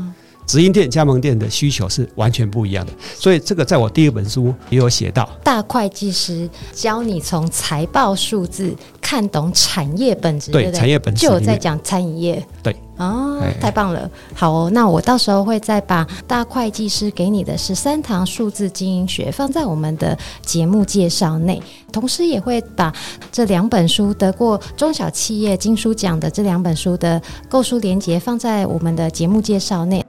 [0.49, 5.29] 直营店、加盟店的需求是完全不一样的，所以这个在我第二本书也有写到。
[5.43, 12.43] 大会计师教你从财报数字看懂产业本质，对，产业本质就有在讲餐饮业。
[12.63, 14.09] 对，哦，太棒了。
[14.33, 22.91] 好哦，那我到时候会再把大会计师给你的十三堂数字经营学放在我们的节目介绍内，同时也会把
[23.31, 30.03] 这两本书得过中小企业金书奖的这两本书的购书连接放在我们的节目介绍内。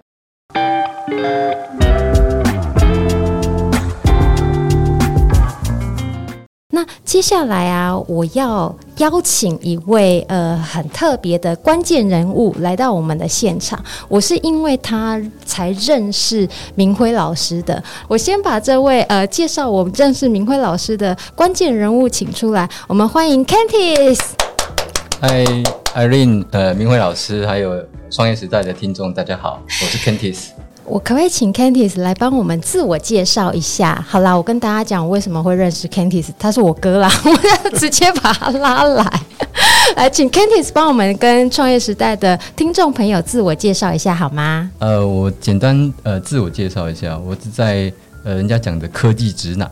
[6.72, 13.82] 那接下来啊，我要邀请一位呃很特别的关键人物来到我们的现场。
[14.08, 17.82] 我是因为他才认识明辉老师的。
[18.06, 24.20] 我先把这位呃介绍我们认识明辉老师的关键人物请出来，我们欢迎 Kentis。
[25.20, 25.44] 嗨
[25.94, 30.50] ，Irene，呃，明辉老师，还有创业时代的听众，大家好，我是 Kentis。
[30.90, 34.04] 我可不可以请 Kentis 来帮我们自我介绍一下？
[34.08, 39.22] 好啦，我跟大家讲我为什么会认识 Kentis，他是我哥啦， 我要直接把他拉来，
[39.94, 44.68] 来请 Kentis 帮我们跟创业时代的听众朋友自我介绍一下好吗？
[44.80, 47.92] 呃，我简单呃自我介绍一下，我是在
[48.24, 49.70] 呃人家讲的科技直男，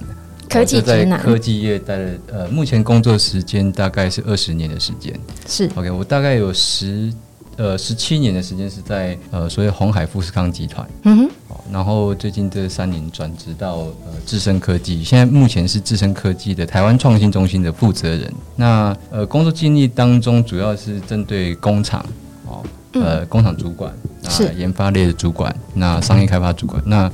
[0.48, 5.12] 科技直男，在科技业待了呃目前工作时间大概是二十年的时间，
[5.48, 7.12] 是 OK，我大概有十。
[7.58, 11.30] 呃，十七年的时间是在呃，所谓红海富士康集团，嗯哼，
[11.72, 18.32] 然后最近这三年转职到呃智深科技，现在目前是智深科技的台湾创新中心的负责人。
[18.54, 22.06] 那呃，工作经历当中主要是针对工厂，
[22.46, 23.92] 哦，呃，工厂主管，
[24.28, 24.54] 是。
[24.54, 27.10] 研发类的主管，那商业开发主管，那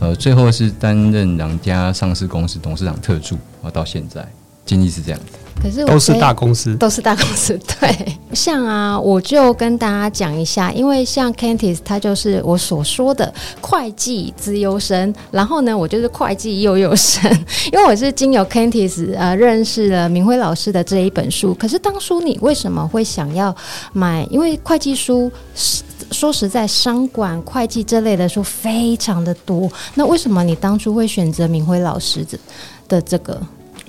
[0.00, 4.26] 呃，最后是担任两家上市公司董事长特助，啊，到现在
[4.66, 5.38] 经历是这样子。
[5.62, 7.58] 可是都是大公司，都是大公司。
[7.80, 17.30] 对，像啊，我就跟大家讲一下，因为像 Kentis 他就是我所说的会计资优生，然后呢，我就是会计优优生。
[17.72, 21.54] 因为我是经由 Cantis 呃认识了明辉老师的这一本书。
[21.54, 23.54] 可是当初你为什么会想要
[23.92, 24.26] 买？
[24.30, 25.30] 因为会计书
[26.10, 29.70] 说实在，商管会计这类的书非常的多。
[29.94, 32.38] 那为什么你当初会选择明辉老师的
[32.88, 33.40] 的这个？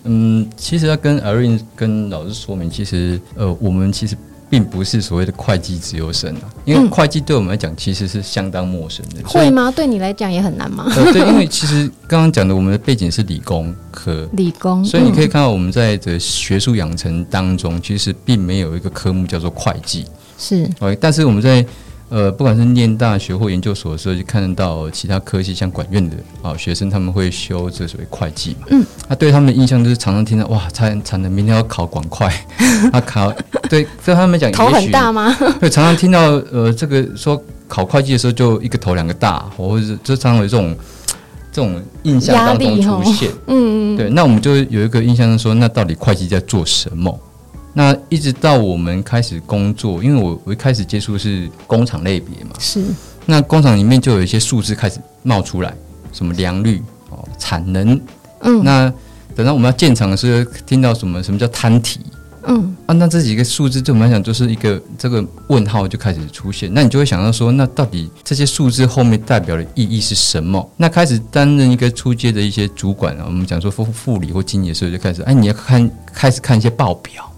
[0.06, 4.16] 嗯，其实要跟 Irene 跟老师说明，其实呃，我们其实
[4.50, 9.22] 并不是所谓的会计资优生啊，因为会计对我们来讲其实是相当陌生的。
[9.22, 9.72] 嗯、会吗？
[9.76, 10.86] 对你来讲也很难吗？
[10.96, 20.06] 呃，对，因为其实刚刚讲的，我们的背景是理工科，理工，所以你可以看到我们在这学术养成当中，其实并没有一个科目叫做会计，
[20.38, 21.66] 是，但是我们在。
[22.10, 28.68] 呃，不管是念大学或研究所的时候，就看到其他科系，像管院的啊学生，他们会修这所谓会计嘛。
[28.70, 32.30] 嗯，他对他们的印象就是常常听到哇，惨惨的明天要考管会，
[32.94, 33.34] 他考
[33.70, 35.36] 对，对他们讲头很大吗？
[35.60, 40.76] 对，常常听到呃这个说考会计的时候就一个头两个大，或者是就常常有这种
[41.52, 43.32] 这种印象当中出现。
[43.48, 47.20] 嗯嗯，对，那我们就有一个印象是说，那到底会计在做什么？
[47.78, 52.82] 那一直到我们开始工作，因为我我一开始接触是工厂类别嘛，是。
[53.26, 55.76] 那工厂里面就有一些数字开始冒出来，
[56.14, 58.00] 什么良率哦，产能，
[58.40, 58.64] 嗯。
[58.64, 58.92] 那
[59.36, 62.00] 等到我们要建厂的时候，听到什么什么叫摊体，
[62.44, 62.74] 嗯。
[62.86, 70.72] 啊，那这几个数字对我们来讲就是一个这个问号就开始出现，那你就会想到说，那到底这些数字后面代表的意义是什么？
[70.78, 77.30] 那开始担任一个出街的一些主管啊，我们讲说副副理或经理的时候，就开始哎，你要看开始看一些报表。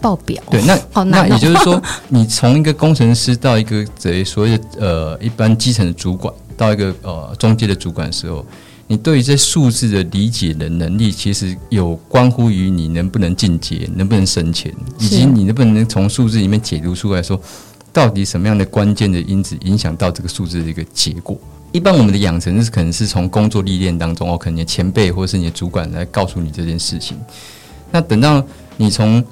[0.00, 8.44] 报表对，那、哦、那也就是说， 你从一个工程师到一个这所谓的呃一般基层的主管，到一个呃中阶的主管的时候，
[8.86, 17.40] 你对于这数字的理解的能力，其实有关乎于你能不能进阶，能不能升迁，以及你能不能从数字里面解读出来说，
[17.92, 21.38] 到底什么样的关键的因子影响到这个数字的一个结果。
[21.72, 27.16] 一般我们的养成是可能是从工作历练当中哦，可能你的前辈或是你的主管来告诉你这件事情。
[27.92, 28.44] 那等到
[28.76, 29.22] 你从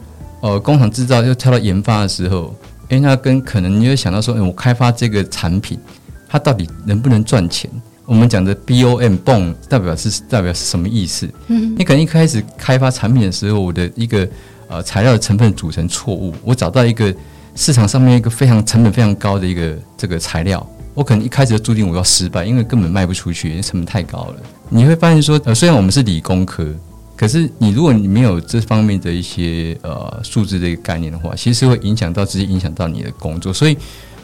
[0.40, 5.79] 呃，工厂制造又跳到研发的时候，哎、欸，那跟可能你会想到说，哎、欸，我开发这个产品，
[6.29, 7.68] 它到底能不能赚钱？
[8.05, 11.29] 我们讲的 BOM，BOM 代表是代表是什么意思？
[11.48, 14.27] 嗯，你可能一开始开发产品的时候，我的一个
[14.68, 17.12] 呃材料的成分组成错误，我找到一个
[17.54, 24.37] 市场上面一个非常成本非常高的一个这个材料，我可能一开始就注定我要失败，因为根本卖不出去，因为成本太高了。
[24.69, 26.73] 你会发现说，呃，虽然我们是理工科。
[27.19, 33.52] 可是你如果你没有这方面的一些呃数字的一个概念的话，其实会影响到直接影响到你的工作。
[33.52, 33.77] 所以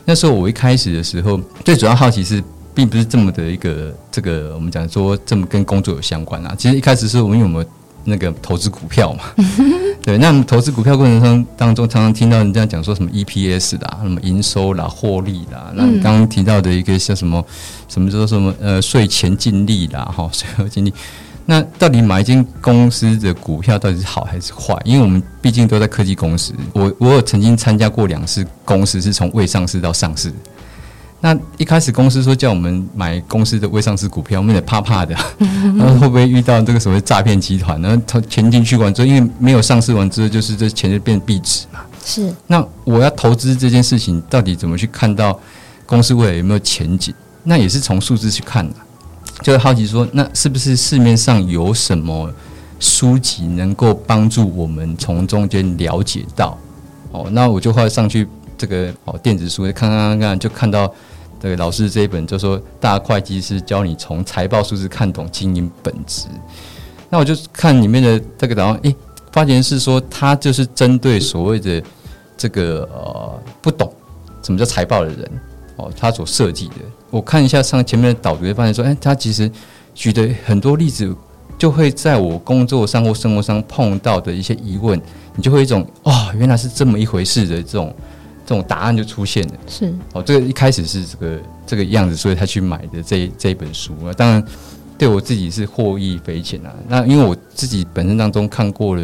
[0.04, 2.40] 那时候我一开始的时候，最主要好奇是，
[2.72, 6.54] 并不是这么的一个这个我们讲说这么跟工作有相关啊。
[6.56, 7.68] 其实一开始是我们有没有
[8.04, 9.24] 那个投资股票嘛？
[10.04, 15.72] 对，那投资股票过程中当中，常常听到人家讲说什么 EPS 啦，什么营收啦、获利啦。
[15.74, 17.42] 那你刚刚提到的一个像什么
[17.88, 20.92] 什么叫什么呃税前净利啦，哈， 税后净利。
[21.46, 24.74] 那到底买一间公司的股票到底是好还是坏？
[24.84, 30.32] 因为我们毕竟都在科技公司，我我有曾经参加过两次公司是从未上市到上市。
[31.20, 35.14] 那一开始公司说叫我们买公司的未上市股票，我们也怕怕的，
[35.78, 37.80] 然后会不会遇到这个所谓诈骗集团？
[37.80, 41.80] 然后他钱进去完之后，因为没有上市完之后，就是这钱就变壁纸嘛。
[42.04, 42.34] 是。
[42.46, 45.38] 那我要投资这件事情，到底怎么去看到
[45.86, 47.14] 公司未来有没有前景？
[47.42, 48.74] 那也是从数字去看的。
[49.42, 52.32] 就会好奇说，那是不是市面上有什么
[52.78, 56.56] 书籍能够帮助我们从中间了解到？
[57.10, 58.26] 哦，那我就会上去
[58.56, 60.92] 这个哦电子书看看看看，就看到
[61.40, 66.26] 这个老师这一本，就说大会计师教你从财报数字看懂经营本质。
[67.10, 68.96] 那我就看里面的这个档案，诶，
[69.30, 71.82] 发现是说他就是针对所谓的
[72.36, 73.92] 这个呃不懂
[74.42, 75.30] 什么叫财报的人。
[75.76, 76.74] 哦，他所设计的，
[77.14, 79.48] 我看一下上前面的导读，就发现说，哎，他其实
[79.94, 81.14] 举的很多例子，
[81.56, 85.00] 就会在我工作上或生活上碰到的一些疑问，
[85.36, 87.94] 你就会一种哦，原来是这么一回事的这种
[88.44, 89.54] 这种答案就出现了。
[89.68, 94.44] 是哦，这个一开始是这个这个样子，所以他去买的这这一本书啊，当然
[94.98, 96.74] 对我自己是获益匪浅啊。
[96.88, 99.00] 那因为我自己本身当中看过了，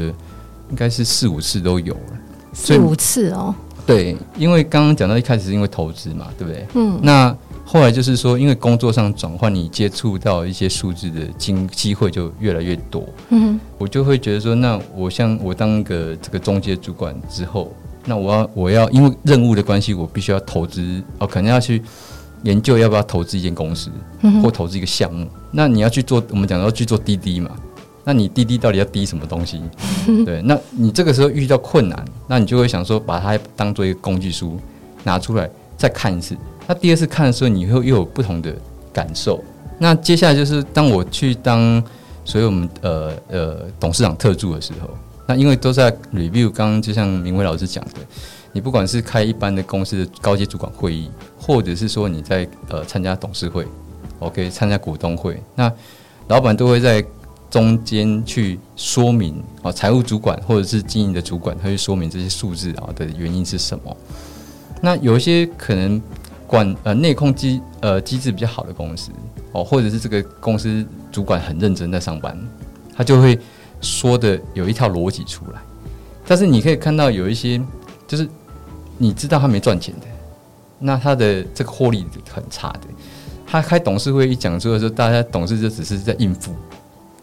[0.71, 2.19] 应该是四五次都有了，
[2.55, 3.55] 四五次哦。
[3.87, 6.67] 对，因为刚刚讲到一开始是因为投资嘛，对不对？
[6.75, 6.99] 嗯。
[7.03, 13.09] 那后来就是说，因为工作上转换，你接触到一些数字的机机会就越来越多。
[13.31, 13.59] 嗯。
[13.79, 17.73] 我就会觉得说，那我像我当个这个中介主管之后，
[18.05, 21.83] 那我要我要因为任务的关系，我必须要投资哦，可能要去
[22.43, 23.91] 研究要不要投资一间公司，
[24.43, 25.27] 或投资一个项目。
[25.53, 27.51] 那你要去做，我们讲要去做滴滴嘛。
[28.03, 29.61] 那你滴滴到底要滴什么东西？
[30.25, 34.59] 对，那你这个时候遇到困难，那你就会想说，把它当做一个工具书
[35.05, 36.37] 拿出来再看一次。
[36.67, 38.55] 那第二次看的时候，你会又有不同的
[38.93, 39.43] 感受。
[39.79, 41.83] 那接下来就是当我去当，
[42.25, 44.89] 所以我们呃呃董事长特助的时候，
[45.27, 48.01] 那因为都在 review，刚刚就像明辉老师讲的，
[48.53, 53.67] 你不管是开一般的公司的高级主管会议，或者是说你在呃参加董事会
[54.21, 55.71] ，OK，参加股东会，那
[56.29, 57.05] 老板都会在。
[57.51, 63.97] 中间去说明啊，财务主管或者是经营的主管，他去说明这些数字啊的原因是什么？
[64.81, 66.01] 那有一些可能
[66.47, 69.11] 管呃内控机呃机制比较好的公司
[69.53, 72.39] 哦，或者是这个公司主管很认真在上班，
[72.97, 73.39] 他就会
[73.81, 75.61] 说的有一套逻辑出来。
[76.27, 77.61] 但是你可以看到有一些
[78.07, 78.29] 就是
[78.97, 80.07] 你知道他没赚钱的，
[80.79, 82.83] 那他的这个获利很差的，
[83.45, 86.55] 他开董事会一讲出的时候，大家董事就只是在应付。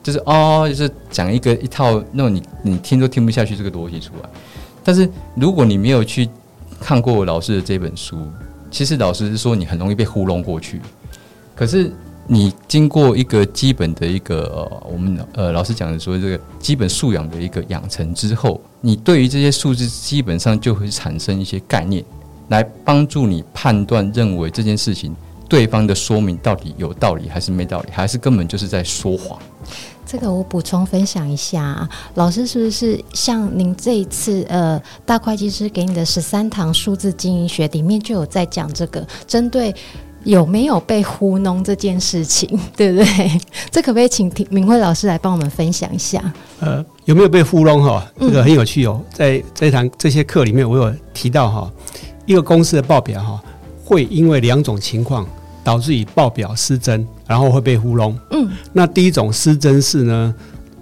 [0.08, 4.30] 就是哦，就是讲一个一套那种你你听都听不下去这个逻辑出来。
[4.82, 6.30] 但是如果你没有去
[6.80, 8.18] 看过老师的这本书，
[8.72, 10.80] 其实老师是说你很容易被糊弄过去。
[11.53, 11.91] 可是
[12.26, 22.01] 你经过一个基本的一个呃，我们呃老师讲的说这个基本素养的一个养成之后，你对于这些数字基本上就会产生一些概念，
[22.47, 25.14] 来帮助你判断认为这件事情
[25.49, 29.38] 对方的说明到底有道理还是没道理，还是根本就是在说谎。
[30.08, 39.76] 这个我补充分享一下啊，老师是不是像您这一次呃大会计师给你的十三堂数字经营学里面就有在讲这个针对
[40.24, 43.41] 有没有被糊弄这件事情， 对不对？
[43.70, 46.34] 这可不可以请明慧老师来帮我们分享一下？
[46.62, 48.10] 呃，有没有被糊弄哈？
[48.18, 51.72] 这个很有趣哦，在这堂这些课里面，我有提到哈，
[52.26, 53.43] 一个公司的报表哈，
[53.84, 55.28] 会因为两种情况。
[55.68, 58.18] 导致以报表失真，然后会被糊弄。
[58.32, 60.34] 嗯，那第一种失真是呢，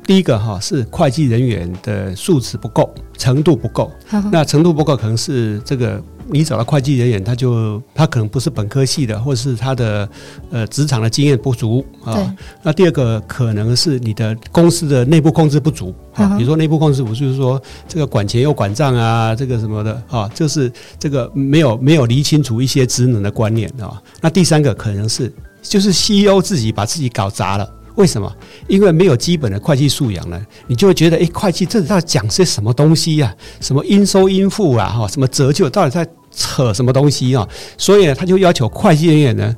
[0.04, 3.92] 第一个哈是会计人员的素质不够，程度不够。
[4.32, 6.00] 那程度不够，可能是这个。
[6.28, 10.10] 你找到会计人员，他就他可能不是本科系的，或者是他的
[10.52, 12.36] 呃职场的经验不足啊。
[12.64, 16.36] 那第二个可能是你的公司的内部控制不足啊。
[16.38, 24.02] 比如说内部控制不足，就是说这个管钱又管账啊，这个什么的啊，就是这个没有没有理清楚一些职能的观念啊。
[24.22, 27.70] 那第三个可能是就是 CEO 自己把自己搞砸了。
[27.96, 28.32] 为什么？
[28.68, 33.34] 因为没有基本的会计素养呢，你就会觉得，哎，会计这到底讲些什么东西呀？
[33.62, 37.48] 什么应收应付啊，哈，什么折旧，到底在扯什么东西啊？
[37.78, 39.56] 所以呢，他就要求会计人员呢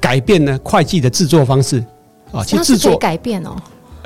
[0.00, 1.84] 改变呢会计的制作方式
[2.32, 3.56] 啊，去制作改变哦。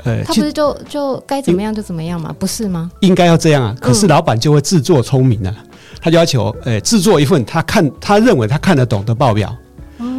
[0.03, 2.35] 呃，他不是就就该怎么样就怎么样吗？
[2.37, 2.91] 不是吗？
[3.01, 3.75] 应该要这样啊。
[3.79, 5.67] 可是老板就会自作聪明了，嗯、
[6.01, 9.55] 他就要求，呃，制作一份他看他认为他看得懂的报表。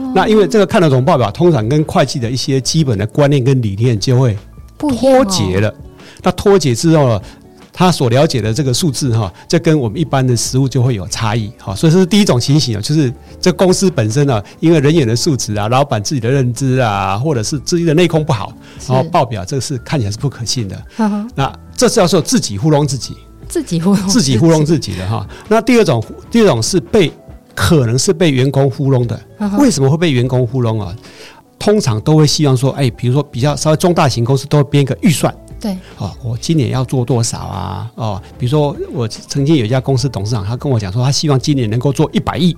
[0.07, 0.13] 哦。
[0.15, 4.37] 那因为这个看得懂报表，通常跟会计的一些基本的观念跟理念就会
[4.79, 5.75] 脱节了。
[6.23, 7.21] 那脱节之后呢？
[7.79, 18.51] 他所了解的这个数字哈，这跟我们一般的实物就会有差异哈，所以这是第一种情形啊，就是这公司本身呢，因为人员的素质啊，老板自己的认知啊，或者是自己的内控不好，
[18.89, 20.83] 然后报表这个是看起来是不可信的。
[21.35, 23.15] 那这是要说自己糊弄自己，
[23.47, 25.29] 自己糊弄自己糊弄自己的哈。
[25.47, 27.13] 那第二种，第二种是被
[27.57, 29.21] 可能是被员工糊弄的。
[29.59, 30.95] 为什么会被员工糊弄啊？
[31.59, 35.35] 通常都会希望说，哎，比如说比较稍微中大型公司都会编一个预算。
[35.59, 37.91] 对，哦，我今年要做多少啊？
[37.95, 42.55] 哦，比如说我曾经有一家公司董事长，他跟我讲说，他希望今年能够做一百亿，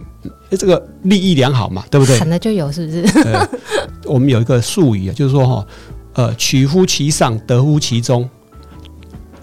[0.51, 2.19] 这个利益良好嘛，对不对？
[2.19, 3.03] 喊了就有，是不是？
[3.23, 3.49] 呃，
[4.05, 5.67] 我们有一个术语啊，就是说哈，
[6.15, 8.29] 呃，取乎其上，得乎其中。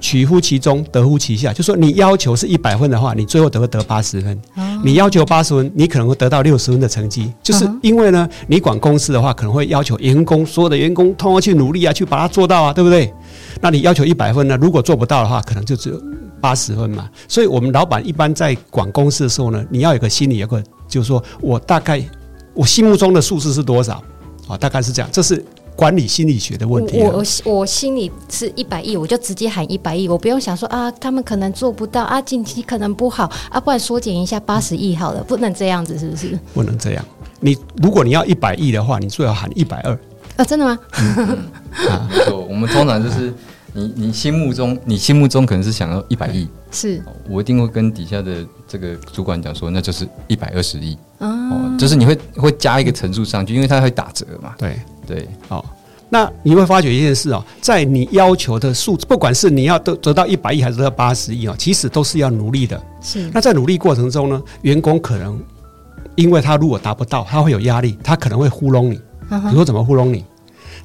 [0.06, 4.38] 取乎其中，得乎其下，就说你要求是一百分的话，你最后得会得八十分；
[4.84, 7.34] 你要求八十分，你可能会得到六十分的成绩。
[7.41, 13.12] 就是因为呢，你管公司的话，可能会要求员工所有的员工通过去努力啊，去把它做到啊，对不对？
[13.62, 14.56] 那你要求一百分呢？
[14.62, 15.99] 如果做不到的话，可能就只有
[16.39, 17.10] 八十分嘛。
[17.28, 21.99] 所以我们老板一般在管公司的时候呢，你要有个心里有个，就是说我大概
[22.53, 24.03] 我心目中的数字是多少
[24.47, 24.56] 啊？
[24.56, 25.43] 大概是这样，这是。
[25.76, 36.39] 管理心理学的问题，我我心里是一百亿，我就直接喊一百亿，我不用想说啊，他们可能做不到啊，近期可能不好啊，不然缩减一下八十亿好了，不能这样子，是不是？
[36.53, 37.05] 不能这样。
[37.41, 39.99] 你如果你要一百亿的话，你最好喊一百二
[40.38, 40.80] 啊，真的吗？
[40.97, 41.28] 嗯、
[41.91, 42.09] 啊，
[42.47, 43.34] 我们通常就是
[43.73, 54.80] 你你心目中你心目中可能是想要一百亿，是我一定会跟底下的这个主管讲说，那就是一百二十亿哦，就是你会会加一个乘数上去，因为它会打折嘛，对。
[55.06, 55.64] 对，好，
[56.10, 62.82] 那你会发觉一件事哦，在你要求的数字，不管是你要得得到一百亿还是得到八十亿哦，其实都是要努力的。
[63.01, 65.39] 是，那在努力过程中呢，员工可能
[66.16, 68.95] 因为他如果达不到，他会有压力，他可能会糊弄你。
[69.28, 70.24] 比如说怎么糊弄你？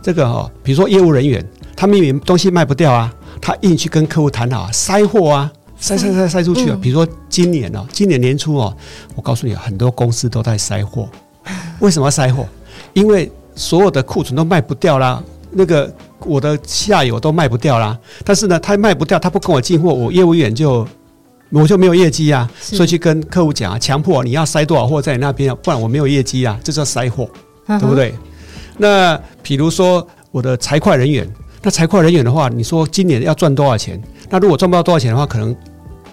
[0.02, 1.46] 这个哦，比如说业务人员，
[1.76, 6.78] 他明明东西卖不掉啊，他硬去跟客户谈好啊，塞货啊，塞塞塞塞出去啊。
[6.80, 8.74] 比如说今年哦，今年年初哦，
[9.14, 11.06] 我告诉你，很多公司都在塞货。
[11.80, 12.46] 为什么要塞货？
[12.94, 13.30] 因为
[13.60, 15.92] 所有的库存都卖不掉啦，那个
[16.24, 17.96] 我的下游都卖不掉啦。
[18.24, 20.88] 但是呢，他卖不掉，他不跟我进货，我业务员就
[21.50, 22.50] 我就没有业绩啊。
[22.58, 27.28] 所以去跟客户讲啊，强迫你要塞多少货在你那边，不然我没有业绩啊，这叫塞货，
[27.66, 28.14] 对不对？
[28.78, 31.28] 那比如说我的财会人员，
[31.62, 34.02] 那财会人员的话，你说今年要赚多少钱？
[34.30, 35.54] 那如果赚不到多少钱的话，可能。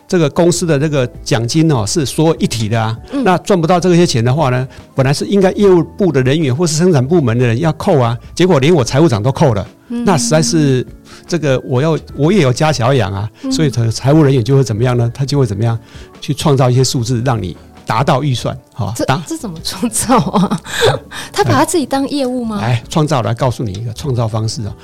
[0.07, 2.97] 这个公司的这个奖金哦，是所有一体的啊。
[3.11, 9.67] 嗯、那赚不到这些钱的话呢，本来是应该业务部的人员或是生产部门的人要扣啊，结果连我财务长都扣了。
[9.89, 10.85] 嗯、那实在是
[11.25, 15.11] 这个我要我也有家小养啊，嗯、所以财财务人员就会怎么样呢？
[15.13, 15.77] 他就会怎么样
[16.21, 17.55] 去创造一些数字，让你
[17.85, 18.57] 达到预算。
[18.73, 20.59] 好，这这怎么创造啊？
[21.31, 22.59] 他把他自己当业务吗？
[22.61, 24.75] 来创造，来告诉你一个创造方式啊。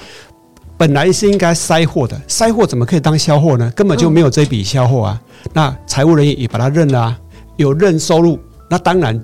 [0.84, 3.71] 本来是应该塞货的，塞货怎么可以当销货呢？
[3.73, 5.21] 根本就没有这笔销货啊！
[5.45, 7.17] 嗯、那财务人员也把它认了啊，
[7.55, 8.38] 有认收入，
[8.69, 9.17] 那当然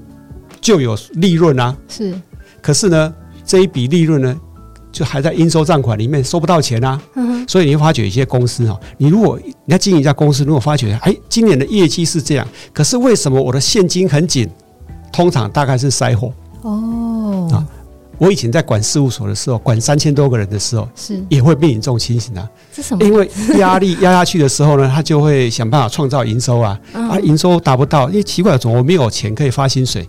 [0.62, 1.76] 就有利润啊。
[1.89, 2.18] 是，
[2.62, 3.14] 可是呢，
[3.45, 4.34] 这一笔利润呢，
[4.89, 6.97] 就还在应收账款里面收不到钱啊。
[7.45, 14.49] 所以你会发觉一些公司哈，你如果你要经营一家公司，如果发觉哎，今年的业绩是这样，可是为什么我的现金很紧？
[15.12, 16.32] 通常大概是塞货。
[16.62, 17.49] 哦。
[17.51, 17.68] 啊。
[18.20, 22.47] 我以前在管事务所的时候，管三千多个人的时候，是也会面临这种情形啊。
[22.72, 23.03] 是什么？
[23.03, 26.80] 因为压力 压下去的时候呢，他就会想办法创造营收啊。
[26.93, 30.07] 啊，营收达不到，因为奇怪，总我没有钱可以发薪水。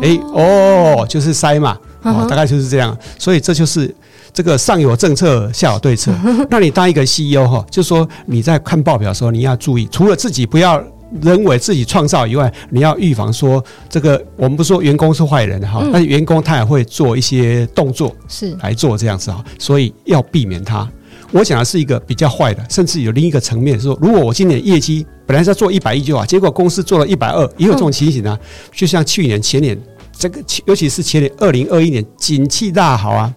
[0.00, 2.96] 哎哦，就是塞嘛，哦，大概就是这样。
[3.18, 3.92] 所以这就是
[4.32, 6.12] 这个上有政策，下有对策。
[6.48, 10.80] 那你当一个 CEO 哈，就说你在看报表的时候，你要注意，除了自己不要。
[11.22, 20.88] 认为自己创造以外，你要预防说这个，我们不说员工是坏人哈，但是员工他也会做一些动作是来做这样子哈，所以要避免他。
[21.32, 28.38] 我讲的是一个比较坏的，甚至有另一个层面是说，如果我今年业绩本来是要做一百亿就好，结果公司做了一百二，也有这种情形啊。
[28.72, 29.80] 就像去年、前年
[30.12, 33.32] 这个，尤其是前年二零二一年景气大好啊，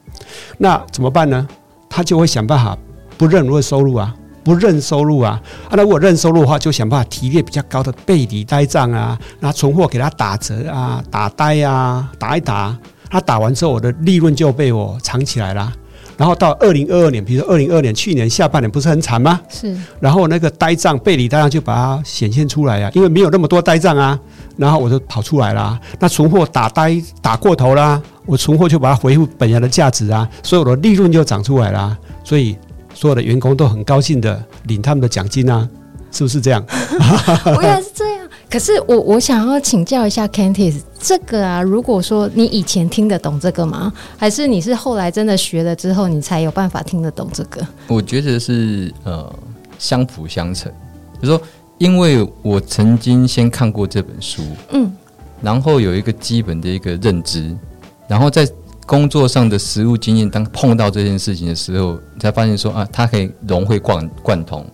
[0.57, 1.47] 那怎么办呢？
[1.88, 2.76] 他就会想办法
[3.15, 4.15] 不认为收入啊。
[4.44, 12.76] 不认收入啊，啊，那如果认收入的话，就想办法提列比较高的备抵呆账啊，那存货给他打折啊，打呆啊，打一打，
[13.10, 15.72] 他打完之后，我的利润就被我藏起来了。
[16.16, 19.39] 然后到二零二二年，比如说二零二二年去年下半年不是很惨吗？
[19.50, 19.76] 是。
[20.00, 24.18] 然后那个呆账备抵呆账就把它显现出来啊，因为没有那么多呆账啊，
[24.56, 25.78] 然后我就跑出来了。
[26.00, 31.98] 那存货打呆打过头啦，我存货就把它恢复本来的价值啊，所以我的利润就涨出来了。
[32.24, 32.56] 所以
[33.04, 35.68] 所有的员工都很高兴的领他们的奖金啊，
[36.10, 36.66] 是不是这样？
[37.54, 38.30] 我也是这样。
[38.49, 43.91] 可是我我想要请教一下 Kentis，这个啊，如果说你以前听得懂这个吗？
[44.18, 47.62] 还是你是后来真的学了之后，你才有办法听得懂这个？
[47.89, 49.30] 我觉得是呃
[49.78, 50.72] 相辅相成，
[51.22, 51.41] 就是说，
[51.80, 54.41] 因为我曾经先看过这本书，
[54.72, 54.89] 嗯，
[55.41, 57.54] 然后有一个基本的一个认知，
[58.08, 58.47] 然后在
[58.86, 64.66] 工作上的实务经验，当碰到这件事情的时候，你才发现说啊，它可以融会贯贯通。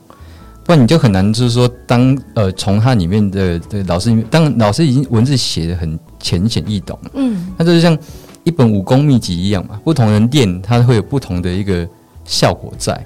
[0.66, 7.98] 不然你就很难，就是说当，当呃从它里面的的老师里面，当老师已经文字写的很浅显易懂，嗯，那就是像
[8.44, 11.88] 一本武功秘籍一样嘛，不同人练，它会有不同的一个
[12.24, 13.04] 效果在。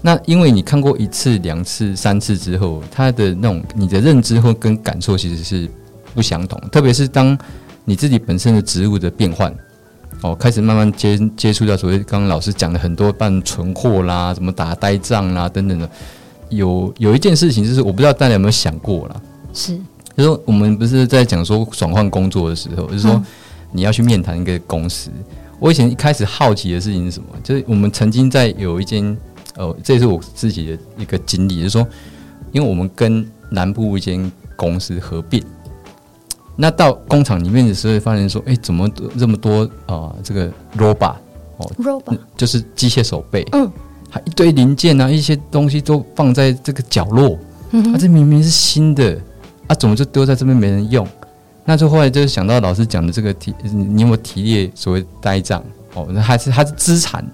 [0.00, 5.68] 那因为你看过一次、两次、三次之后，它的那种你的认知或跟感受其实是
[6.14, 6.58] 不相同。
[6.70, 7.38] 特别是当
[7.84, 9.54] 你自己本身的职务的变换，
[10.22, 15.88] 哦，开始慢慢接接触到所谓刚刚老师讲的很多办存货啦、怎么打呆账啦等等的。
[16.48, 19.20] 有有一件事情，就是我不知道大家有没有想过啦，
[19.54, 19.74] 是，
[20.14, 23.22] 就是说我们不是在讲说转换工作的时候，就是说
[23.70, 25.10] 你要去面谈一个公司。
[25.58, 27.28] 我以前一开始好奇的事情是什么？
[27.42, 29.16] 就是我们曾经在有一间，
[29.56, 31.86] 呃，这是我自己的一个经历，就是说，
[32.52, 35.42] 因为我们跟南部一间公司合并，
[36.62, 38.88] 那到工厂里面的时候，发现说，哎，怎么
[39.18, 40.14] 这么多啊？
[40.22, 40.48] 这个
[40.78, 41.16] robot
[41.56, 43.68] 哦，robot 就是机械手背，嗯。
[44.08, 47.36] 还一堆零件啊，一些东西都放在这个角落。
[47.72, 49.18] 嗯，啊，这明明是新的，
[49.66, 51.04] 啊，怎么就丢在这边没人用？
[51.64, 55.64] 那就后来就想到老师讲的这个提，你有没有提列所谓呆账？
[55.94, 57.26] 哦，那还是它是资产，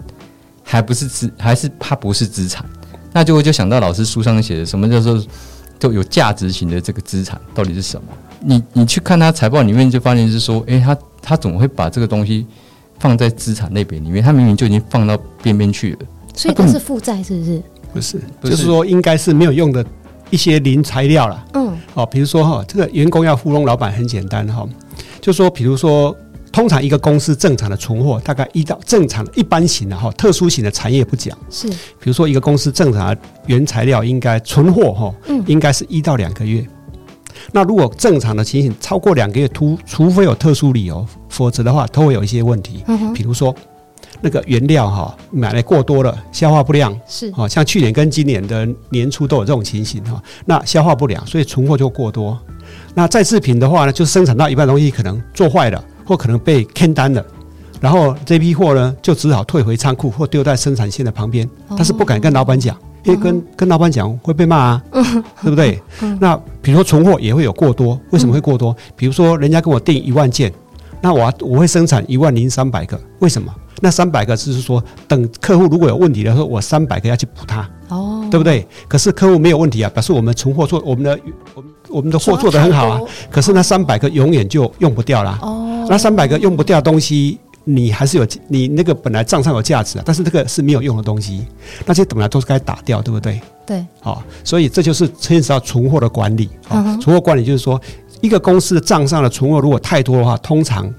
[0.63, 2.65] 还不是资，还是它不是资产？
[3.13, 5.23] 那就就想到老师书上写的什么叫做
[5.79, 8.07] 就有价值型的这个资产到底是什么？
[8.41, 12.47] 你你去看他财报里面就发现是说，诶，他他怎么会把这个东西
[12.99, 14.23] 放在资产类别里面？
[14.23, 15.99] 他明明就已经放到边边去了。
[16.35, 17.63] 所以它是负债，是不是？
[17.93, 19.85] 不是，就是说应该是没有用的
[20.31, 21.45] 一些零材料了。
[21.55, 24.65] 嗯，哦，比如说哈，这个员工要糊弄老板很简单哈，
[25.21, 26.15] 就说比如说，
[26.53, 31.37] 通常一个公司正常的存货大概一到正常一般型的哈，特殊型的产业不讲。
[31.51, 36.65] 是，比如说一个公司正常的原材料应该存货哈，嗯，应该是一到两个月。
[37.53, 42.83] 那如果正常的情形超过两个月，除除非有特殊理由，否则的话都会有一些问题。
[42.87, 43.55] 嗯，比如说。
[44.21, 52.37] 那个原料哈买来过多了，消化不良是哦，像去年跟今年的年初都有这种情形哈，那消化不良，所以存货就过多。
[52.95, 57.25] 那再制品的话呢，就生产到一半东西可能做坏了，或可能被坑单了，
[57.81, 62.77] 然后这批货呢就只好退回仓库或丢在生产线的旁边，但是不敢跟老板讲，
[63.13, 64.83] 因为跟跟老板讲会被骂啊，
[65.43, 65.81] 对不对？
[66.21, 68.75] 那比如说存货也会有过多，为什么会过多？
[68.97, 70.53] 比如说人家跟我订一万件，
[71.01, 73.53] 那我我会生产一万零三百个，为什么？
[73.81, 78.67] 那三百个就是说，等客户如果有问题的时候，我三百个要去补它，哦，对不对？
[78.89, 81.17] 可是客户没有问题啊，表示我们存货做我们的
[81.55, 83.01] 我们我们的货做得很好啊。
[83.31, 85.39] 可是那三百个永远就用不掉了。
[85.43, 87.39] 哦，那三百个用不掉的东西，
[87.71, 91.47] 你还是有你那个本来账上有价值啊，但是这个是没有用的东西，
[91.85, 93.41] 那些本来都是该打掉，对不对？
[93.67, 96.97] 对，好，所以这就是牵扯到存货的管理啊。
[97.01, 97.81] 存货管理就是说，
[98.21, 100.93] 一个公司的账上的存货如果太多的话，通常。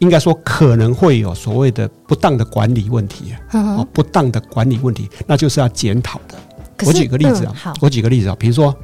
[0.00, 6.36] 应该说可能会有所谓的不当的管理问题啊，不当的管理问题，那就是要检讨的。
[6.84, 8.74] 我举个例子啊，我举个例子啊，比如说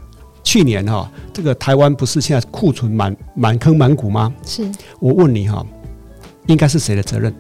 [0.45, 4.33] 去年哈，这个台湾不是现在库存满满坑满谷吗？
[4.47, 4.71] 是。
[5.01, 5.66] 我问你哈，
[6.51, 7.34] 应该是谁的责任？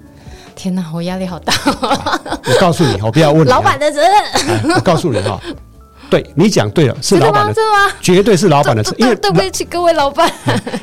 [0.54, 1.52] 天哪，我压力好大。
[2.46, 3.50] 我告诉你，我不要问你。
[3.50, 4.74] 老板的责任。
[4.74, 5.40] 我告诉你哈，
[6.08, 9.00] 对你讲对了，是老板的责任吗，绝对是老板的责任。
[9.00, 10.30] 因为对不起各位老板，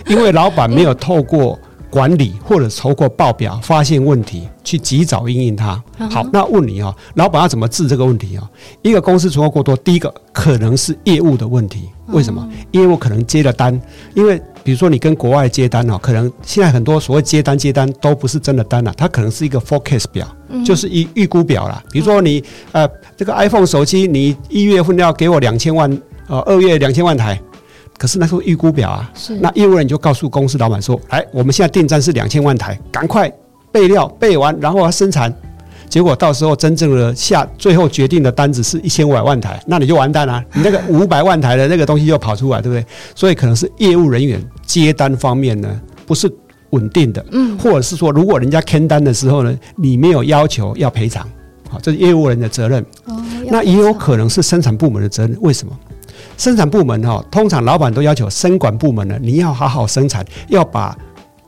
[0.07, 1.57] 因为老板没有透过。
[1.89, 5.81] 管理或者透过报表发现问题，去及早应应它。
[6.11, 8.43] 好，那问你啊，老板要怎么治这个问题啊？
[8.81, 11.89] 一个公司存货过多，第一个可能是业务的问题。
[12.07, 12.45] 为什么？
[12.71, 13.81] 业务可能接了单，
[14.13, 20.27] 因为比如说你跟国外接单哦，可能现在很多所谓接单接单都不是真的单了，它可能是一个 forecast 表，
[20.65, 21.81] 就是一预估表啦。
[21.89, 22.43] 比如说你
[22.73, 25.89] 呃这个 iPhone 手机，你一月份要给我两千万，
[26.27, 27.39] 呃二月两千万台。
[27.97, 33.31] 可是那时候预估表啊，是那业务人就告诉公司老板说：“哎，我们现在订单是两千万台，赶快
[33.71, 35.33] 备料备完，然后要生产。
[35.89, 42.85] 结果到时候真正的下最后决定的单子是一千五百万台，那你就完蛋了，你那个五百万台的那个东西就跑出来，对不对？
[43.15, 46.31] 所以可能是业务人员接单方面呢不是
[46.71, 51.27] 稳定的，嗯，或者是说如果人家签单的时候呢，你没有要求要赔偿，
[51.69, 52.85] 好，这是业务人的责任。
[53.05, 53.15] 哦，
[53.49, 55.73] 那也有可能是生产部门的责任，为什么？
[56.37, 60.97] 生产部门哈，通常老板都要求生管部门呢，你要好好生产，要把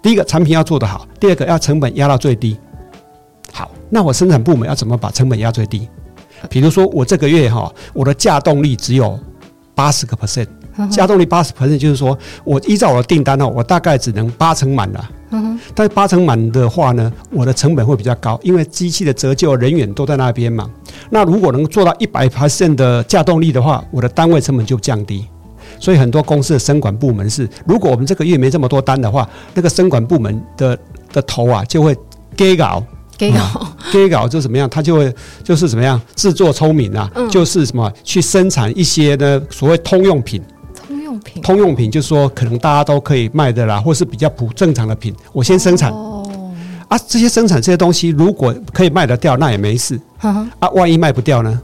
[0.01, 2.57] 第一个产品要做得好，第二个要成本压到最低。
[3.89, 5.87] 好，那我生产部门要怎么把成本压最低？
[6.49, 9.19] 比如说我这个月哈，我的稼动力只有
[9.75, 10.47] 八十个 percent，
[10.89, 15.09] 稼动力八十 percent 就是说我依照我的订单哦，我大概只能八成满了。
[15.75, 20.69] 但是八成满的话呢，我的成本会比较高，因为机器的折旧、人员都在那边嘛。
[21.09, 25.25] 那如果能做到一百 percent 的稼动力的话，我的单位成本就降低。
[25.79, 30.77] 所以很多公司的生管部门是，如果我们这个月没这么多单的话，那个生管部门的
[31.13, 31.95] 的头啊就会
[32.35, 32.83] 给搞，
[33.19, 34.69] 给搞，给搞就怎么样？
[34.69, 35.13] 他就会
[35.43, 40.41] 就是怎么样自作聪明啊，嗯、就是什么去生产一些呢所谓通用品。
[40.87, 45.91] 通用品，通用品就是说可能大家都可以卖的啦，或是比较普正常的品，我先生产。
[45.91, 46.15] 哦。
[46.87, 49.99] 啊，这些生产这些东西如果可以卖得掉，那也没事。
[50.19, 51.61] 啊，万一卖不掉呢？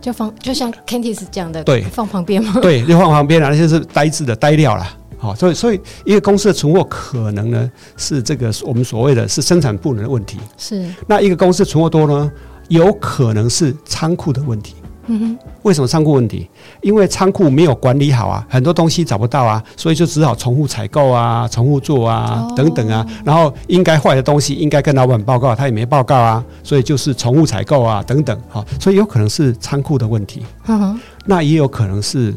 [0.00, 2.58] 就放，就像 Candice 讲的，对，放旁边吗？
[2.60, 4.86] 对，就放旁边了，那些是呆滞的呆料了。
[5.18, 10.38] 好，所以所以一个公司的存货可能呢是这个我们所谓的是生产部门的问题。
[10.56, 10.88] 是。
[11.06, 12.30] 那一个公司存货多呢，
[12.68, 14.74] 有可能是仓库的问题。
[15.08, 16.50] 嗯哼，为什么仓库问题？
[16.80, 23.06] 因为仓库没有管理好啊，很多东西找不到啊，所以就只好重复采购啊，重复做啊，等等啊。
[23.24, 28.36] 然后应该坏的东西应该跟老板报告，他也没报告啊，所以就是重复采购啊，等等。
[28.48, 30.44] 好，所以有可能是仓库的问题。
[30.66, 32.34] 嗯哼，那也有可能是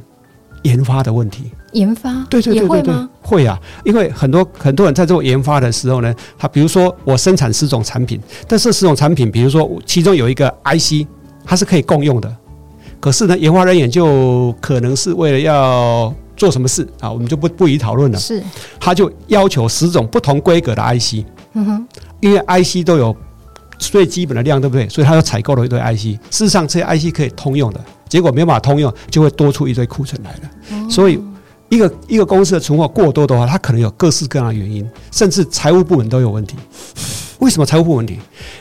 [0.61, 1.51] 研发的问题。
[1.73, 2.25] 研发？
[2.29, 11.07] 对对对对对，会啊，因为很多很多人在做研发的时候呢，他比如说我生产十种产品，但是十种产品，比如说其中有一个 IC，
[11.45, 12.35] 它是可以共用的。
[12.99, 18.19] 可是呢，研发人员就可能是为了要做什么事啊，我们就不不予讨论了。
[18.19, 18.43] 是，
[18.79, 21.25] 他就要求十种不同规格的 IC。
[21.53, 21.87] 嗯哼，
[22.19, 23.15] 因为 IC 都有
[23.77, 24.87] 最基本的量，对不对？
[24.89, 26.19] 所以他就采购了一堆 IC。
[26.29, 30.39] 事实上，这些 IC 可以通用的，结果没办法通用，就会多出一堆库存来了。
[30.71, 31.19] 哦、所以，
[31.69, 36.55] 一个一个公司的存货过多的话，它可能有各式各样的原因，甚至财务部门都有问题。
[37.39, 38.19] 为什么财务部问题？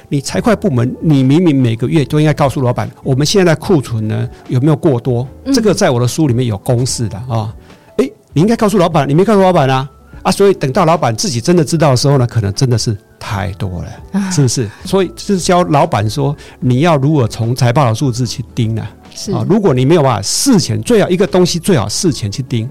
[0.09, 5.27] 你财会部门，你明明每个月都应该告诉老板，我们现在库存呢有没有过多？
[5.53, 7.53] 这个在我的书里面有公式的啊。
[7.97, 9.89] 诶，你应该告诉老板，你没告诉老板啊
[10.23, 10.31] 啊！
[10.31, 14.69] 所以等到老板自己真的知道的时候呢，可能真的是太多了，是不是？
[14.85, 18.87] 所以就是教老板说，你要如何从财报的数字去盯呢？
[19.15, 22.69] 是啊，如果你没有办法事前，最好一个东西最好事前去盯，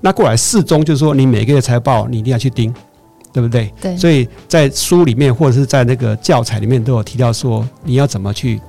[0.00, 2.72] 那过来四中就是说，你每个月财报你一定要去盯。
[3.32, 3.72] 对不对？
[3.80, 8.60] 对，所以在书里面或者是在那个教材里面都有提到说，你要怎么去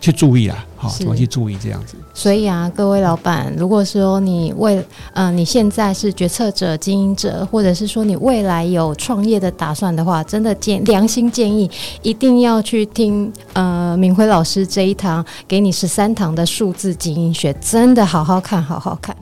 [0.00, 0.64] 去注意啊？
[0.76, 1.96] 好，怎么去注意这样子？
[2.14, 4.80] 所以啊，各位老板，如果说你为
[5.14, 11.68] 呃你现在是决策者、经营者，或者是说你未来有创业的打算的话，真的建良心建议，
[12.02, 19.16] 一定要去听呃明辉老师这一堂给你十三堂的数字经营学，真的好好看，好好看。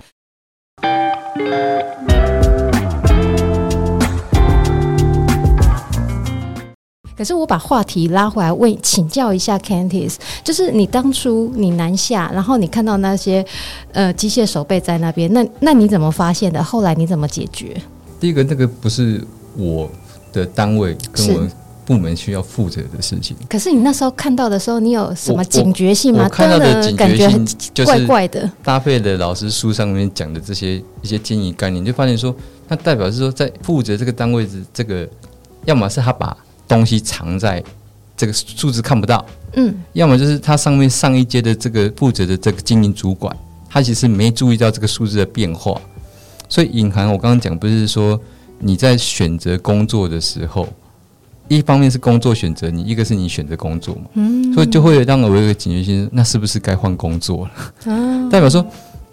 [7.16, 13.44] 可是我把话题拉回来问，请教一下 Candice，就是你当初你南下，然后你看到那些
[13.92, 16.62] 呃机械手背在那边，那那你怎么发现的？
[16.62, 17.74] 后来你怎么解决？
[18.20, 19.24] 第一个，那个不是
[19.56, 19.90] 我
[20.30, 21.50] 的单位跟我们
[21.86, 23.36] 部门需要负责的事情。
[23.48, 26.18] 可是你那时候看到的时候，你有什么警觉性吗？
[26.18, 32.34] 我我看到的警觉性就是怪怪的，搭配的老师书上面讲的这些一些经营概念，就发现说，
[32.68, 35.08] 那代表是说，在负责这个单位的这个，
[35.64, 37.62] 要么是他把东西藏在
[38.16, 39.24] 这个数字看不到，
[39.54, 43.34] 嗯，要么就是他上面上一阶的这个负责的这个经营主管，
[43.70, 45.80] 他其实没注意到这个数字的变化，
[46.48, 48.20] 所以隐含我刚刚讲不是说
[48.58, 50.66] 你在选择工作的时候，
[51.48, 57.52] 一方面是工作选择你，一个是你选择工作嘛，嗯，所以就会让我有一个警觉心，那是不是该换工作了？
[57.92, 58.64] 啊，代表说。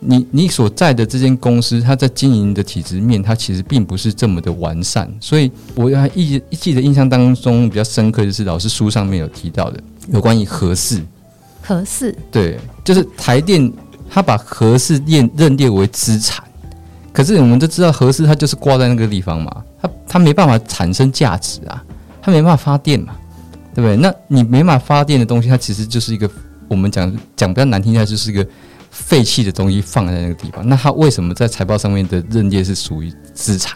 [0.06, 5.10] 你你所在的这间公司，它在经营的体制面，它其实并不是这么的完善。
[5.22, 9.80] 所以我还一一记得印象当中比较深刻，就是老师书上面有提到的
[10.10, 11.02] 有关于核四。
[11.62, 13.72] 核四对，就是台电
[14.10, 16.44] 它把核四认认列为资产，
[17.14, 21.82] 可是我们都知道核四它就是挂在那个地方嘛，它它没办法产生价值啊，
[22.24, 23.14] 它没办法发电嘛，
[23.76, 23.96] 对不对？
[23.98, 26.28] 那你没办法发电的东西，它其实就是一个
[26.68, 28.48] 我们讲讲比较难听一下，就是一个。
[28.96, 33.76] 废弃的东西放在那个地方，那它为什么在财报上面的认列是属于资产？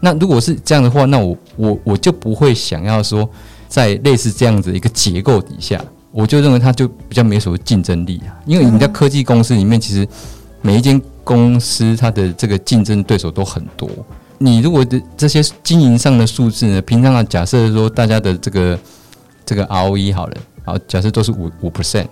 [0.00, 3.28] 那如果是这样的话，那我我我就不会想要说，
[3.68, 5.78] 在类似这样子一个结构底下，
[6.10, 8.32] 我就认为它就比较没什么竞争力啊。
[8.46, 10.08] 因为你在科技公司里面，其实
[10.62, 13.86] 每一间公司它的这个竞争对手都很多。
[14.38, 18.78] 你如果的这些经营上的数字呢，平常啊，假设说大家的这个
[19.44, 22.06] 这个 ROE 好了，好，假设都是五五 percent。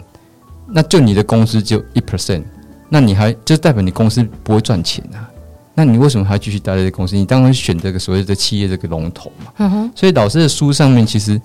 [0.67, 2.43] 那就你的公司只有一 percent，
[2.89, 5.29] 那你还就代表你公司不会赚钱啊？
[5.75, 7.17] 那你为什么还要继续待在这个公司？
[7.17, 9.53] 你当然选这个所谓的企业这个龙头嘛。
[9.59, 9.93] 嗯哼。
[9.95, 11.39] 所以老师的书上面，其实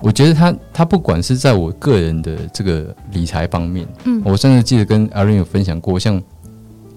[0.00, 6.20] 我觉得他他不管是在我个人的这个理财方面，嗯，我甚至记得跟 Irene 有分享过，像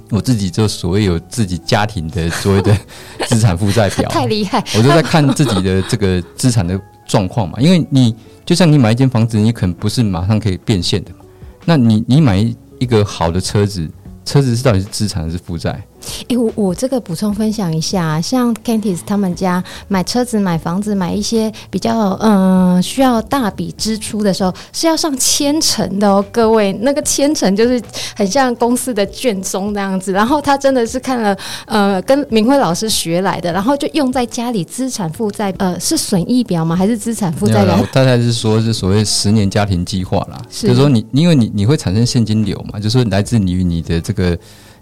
[0.09, 2.77] 我自己就所谓有自己家庭的所谓的
[3.27, 7.59] 资产负债表，太厉害，我就在看自己的这个资产的状况嘛。
[7.59, 11.17] 因为你就像你买一间房子，你可能不是马上可以变现的嘛。
[11.65, 12.37] 那你你买
[12.79, 13.89] 一个好的车子，
[14.23, 15.83] 车子是到底是资产还是负债？
[16.27, 27.81] 诶、欸，我我这个补充分享一下，像 Cantis 他们家买车子、买房子、买一些比较嗯、呃、需要大笔支出的时候，是要上千层的哦，各位，那个千层就是
[28.15, 30.11] 很像公司的卷宗那样子。
[30.11, 36.75] 然后他真的是看了呃跟明辉老师学来的，然后就用在家里资产负债呃是损益表吗？
[36.75, 37.77] 还是资产负债表？
[37.91, 44.37] 大概是说是所谓十年家庭计划啦，是就是说你因为你你会产生现金流嘛，就是说来自于你的这个。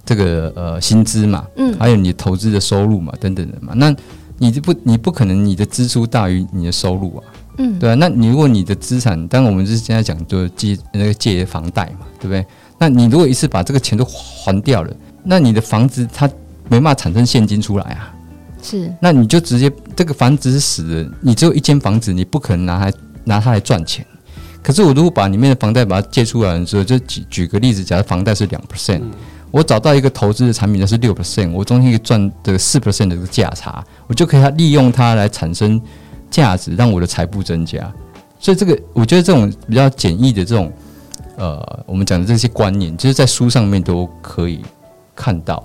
[0.05, 3.93] 这个呃薪资嘛，嗯，还有你投资的收入嘛，等等的嘛，那
[4.37, 7.23] 你就不你不可能你的支出大于你的收入啊，
[7.57, 12.45] 嗯，对啊，那你如果你的资产，当然我们是现在讲就借那个借房贷嘛，对不对？
[12.77, 14.93] 那你如果一次把这个钱都还掉了，
[15.23, 16.27] 那你的房子它
[16.69, 18.13] 没办法产生现金出来啊，
[18.61, 24.05] 是，那你就直接这个房子是死的，你只有一间房子，你不可能拿它拿它来赚钱。
[24.61, 28.99] 可是我如果把里面的房贷把它借出来的时候，就举举个例子，假如房贷是两 percent。
[28.99, 29.11] 嗯
[29.55, 35.81] 我找到一个投资的产品，那是六 percent，我中间可以赚的四 percent 的这个价差，我就可以利用它来产生
[36.29, 37.89] 价值，让我的财富增加。
[38.37, 40.69] 所以这个，我觉得这种比较简易的这种，
[41.37, 44.59] 呃，我们讲的这些观念，就是在书上面都可以
[45.15, 45.63] 看到。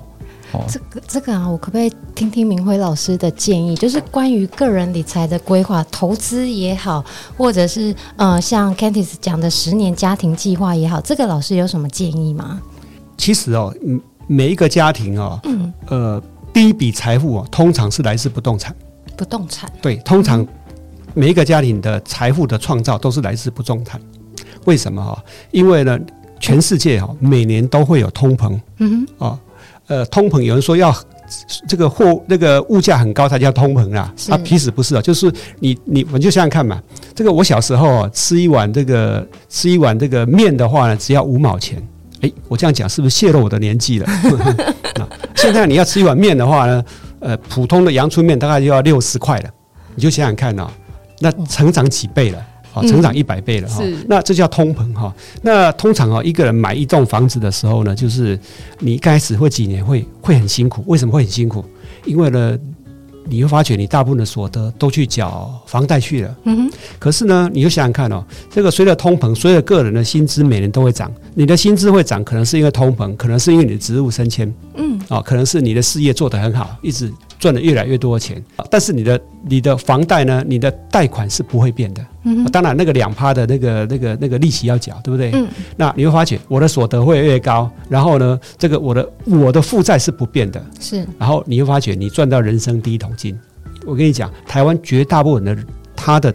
[0.53, 3.75] 哦，这个这个啊，我可不可以听听明辉老师的建议？
[3.75, 7.05] 就是关于个人理财的规划，投资也好，
[7.37, 12.61] 或者是呃，像 Candice 讲的十年家庭计划也好，这个老师有什么建议吗？
[13.21, 13.71] 其实哦，
[14.27, 16.23] 每一个家庭哦，嗯，呃，
[16.55, 18.75] 第一笔财富哦，通常是来自不动产。
[19.15, 19.71] 不动产。
[19.83, 20.47] 对，通常
[21.13, 24.01] 每一个家庭的财富的创造都是来自不动产。
[24.65, 25.23] 为什么哈？
[25.51, 26.01] 因为呢，
[26.41, 28.59] 全世界哈每年都会有通膨。
[28.79, 29.27] 嗯哼。
[29.29, 29.39] 啊，
[29.89, 30.91] 呃，通膨有人说要
[31.69, 36.83] 这个货那个物价很高才叫通膨啊，啊，其实不是啊，就是你你我就想想看嘛，
[37.15, 41.87] 这个我小时候啊吃一碗这个吃一碗这个面的话呢，只要五毛钱。
[42.21, 44.07] 诶，我这样讲是不是泄露我的年纪了？
[44.97, 46.85] 那现在你要吃一碗面的话呢，
[47.21, 49.51] 呃，普通的阳春面大概就要六十块了。
[49.95, 50.69] 你就想想看哦，
[51.19, 52.39] 那成长几倍了？
[52.73, 53.83] 啊，成长一百倍了哈。
[54.07, 55.15] 那这叫通膨哈。
[55.43, 58.39] 那通常啊，一个人买一栋房子的时候呢，就是
[58.79, 60.85] 你一开始会几年会会很辛苦。
[60.87, 61.65] 为什么会很辛苦？
[62.05, 62.59] 因为呢。
[63.25, 66.37] 你会发觉，你大部分的所得都去缴房贷去了。
[66.45, 66.71] 嗯哼。
[66.99, 71.11] 可是呢，你就想想看哦，这个随着通膨，随着个人的薪资每年都会涨。
[71.35, 74.53] 你的薪资会涨，可能是因为通膨，可能是因为你的职务升迁。
[74.77, 74.99] 嗯。
[75.09, 78.41] 哦，可能是你的事业做得很好，一直赚的越来越多的钱。
[78.71, 80.45] 但是你的你的房贷呢？
[80.47, 82.07] 你的贷款是不会变的。
[82.23, 82.45] 嗯。
[82.53, 85.33] 当然，那个两趴的那个那个那个利息要缴，对不对？
[85.33, 85.49] 嗯。
[85.77, 90.65] 那你会发觉，我的所得会越高，然后呢，这个我的我的负债是不变的。
[90.79, 91.05] 是。
[91.19, 93.37] 然后你会发觉，你赚到人生第一桶金。
[93.87, 95.57] 我跟你讲，台湾绝大部分的
[95.97, 96.33] 他的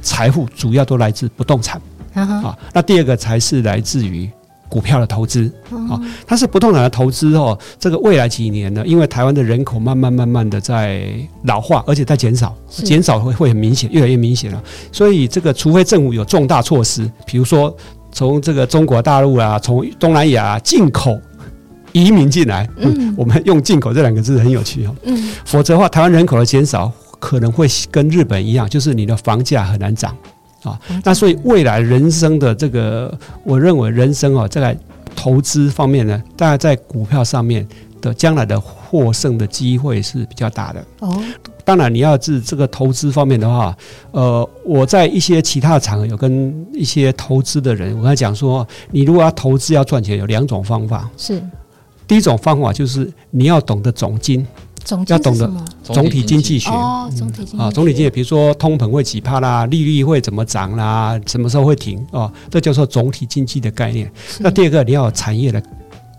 [0.00, 1.80] 财富主要都来自不动产。
[2.14, 2.58] 啊。
[2.72, 4.28] 那第二个才是来自于。
[4.68, 5.50] 股票的投资
[5.90, 7.58] 啊，它是不动产的投资哦。
[7.78, 11.10] 这个未来几年呢，因为台湾的人口慢慢慢慢的在
[11.44, 14.62] 老化，而且在减少，减少会会很明显，越来越明显了。
[14.92, 17.74] 所以这个，除非政府有重大措施，比如说
[18.12, 21.18] 从这个中国大陆啊，从东南亚进口
[21.92, 24.94] 移民进来，嗯，我们用“进口”这两个字很有趣哦。
[25.04, 30.14] 嗯，否则的话，台湾人口的减少可能会跟日本一样，就是你的房价很难涨。
[30.62, 34.76] 啊，那所以未来人生的这个，我认为人生啊，在
[35.14, 37.66] 投资方面呢，大概在股票上面
[38.00, 40.84] 的将来的获胜的机会是比较大的。
[41.00, 41.22] 哦，
[41.64, 43.76] 当然你要是这个投资方面的话，
[44.12, 51.08] 呃，我在一些其他的场合有跟一些投资的人，我跟他讲说，你如果要投资要赚钱，有两种方法。
[51.16, 51.42] 是，
[52.06, 54.18] 第一种方法就是你要懂得总
[54.96, 55.06] 经。
[55.08, 55.50] 要懂得
[55.82, 64.10] 总体经济学哦，总体经济啊，总体经济，比如说通膨会几趴啦，利率会怎么涨啦，什么时候会停哦，这叫做总体经济的概念。
[64.38, 65.62] 那第二个你要有产业的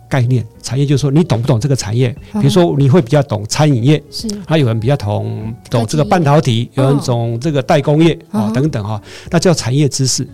[0.07, 2.09] 概念，产业就是说你懂不懂这个产业？
[2.33, 10.27] 比如说你会比较懂餐饮业，是，还有人比较懂懂这个半导体，有人懂这个代工业啊等等哈，那叫产业知识。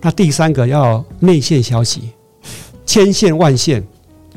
[0.00, 2.10] 那第三个要内线消息，
[2.84, 3.84] 千线万线。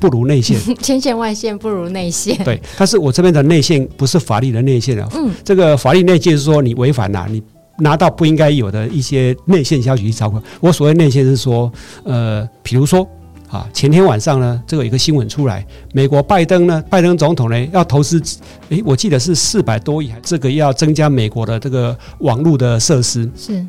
[0.03, 2.37] 不如内线， 千线万线不如内线。
[2.43, 5.07] 对，但是我这边的内线不是法律的内线啊。
[5.15, 7.41] 嗯，这个法律内线是说你违反了，你
[7.79, 10.43] 拿到不应该有的一些内线消息去操控。
[10.59, 11.71] 我所谓内线是说，
[12.03, 13.07] 呃，比如说
[13.49, 18.21] 啊，前天晚上呢，这个有一个新闻出来，美国拜登呢，拜登总统呢要投资，
[18.67, 23.29] 诶，我记得是四百多亿，这个要增加美国的这个网络的设施。
[23.37, 23.65] 是。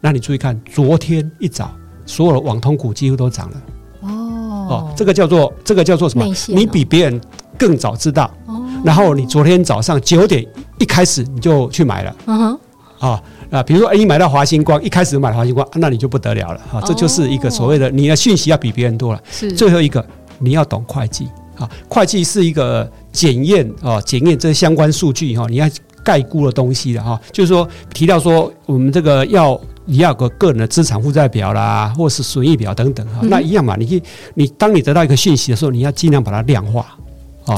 [0.00, 1.70] 那你注意看，昨天一早
[2.06, 3.62] 所有的网通股几乎都涨了。
[4.68, 6.24] 哦哦，这个叫做这个叫做什么？
[6.24, 7.20] 哦、你比别人
[7.58, 8.30] 更早知道。
[8.46, 8.62] 哦。
[8.84, 10.46] 然后你昨天早上九点
[10.78, 12.16] 一开始你就去买了。
[12.26, 12.60] 嗯哼。
[12.98, 16.60] 啊啊，比如说，哎，你买到华星光，一开始买华星光，那你就不得了了。
[16.72, 19.22] 哈，这就是一个所谓的你的讯息要比别人多了。
[19.30, 19.52] 是。
[19.52, 20.04] 最后一个，
[20.38, 21.28] 你要懂会计。
[21.56, 25.66] 啊，会计是一个检验啊，检验这相关数据哈，你要
[26.06, 27.20] 概估的东西的哈。
[27.32, 33.74] 就是说提到说，我们这个要你要有个个人的资产负债表啦，或是损益表等等哈，那一样嘛。
[33.76, 34.00] 你
[34.34, 36.86] 你当你得到一个信息的时候，你要尽量把它量化。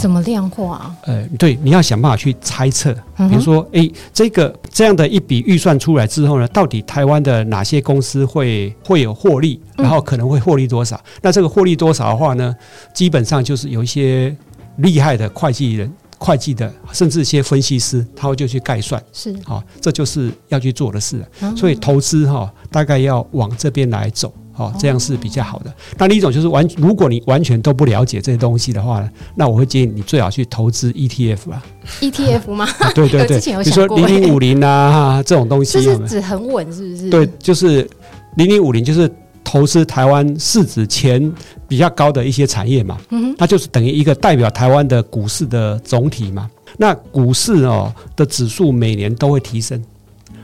[0.03, 0.94] 怎么量化？
[1.07, 2.92] 呃，对，你要想办法去猜测。
[3.16, 11.01] 比如说，哎，这个这样的一笔预算出来之后呢，到底台湾的哪些公司会会有获利，然后可能会获利多少？
[11.22, 12.55] 那这个获利多少的话呢，
[12.92, 14.36] 基本上就是有一些
[14.76, 19.02] 厉害的会计人、会计的，甚至一些分析师，他会就去概算。
[19.12, 21.24] 是，好，这就是要去做的事。
[21.56, 24.32] 所以投资哈，大概要往这边来走。
[24.56, 25.72] 哦，这样是比较好的。
[25.98, 31.62] 那另一种就是完，如果你完全都不了解这些东西的话呢，那我会建议你最好去投资 ETF 啊。
[32.00, 32.66] ETF 吗？
[32.92, 37.08] 对 对对， 比如说零零五零啊，这种东西，就是指很稳，是不是？
[37.08, 37.88] 对，就是
[38.36, 39.08] 零零五零，就是
[39.51, 41.32] 投资台湾市值前
[41.66, 42.99] 比较高的一些产业嘛。
[43.09, 46.51] 嗯哼，那就是等于一个代表台湾的股市的总体嘛。
[46.76, 49.82] 那股市哦的指数每年都会提升，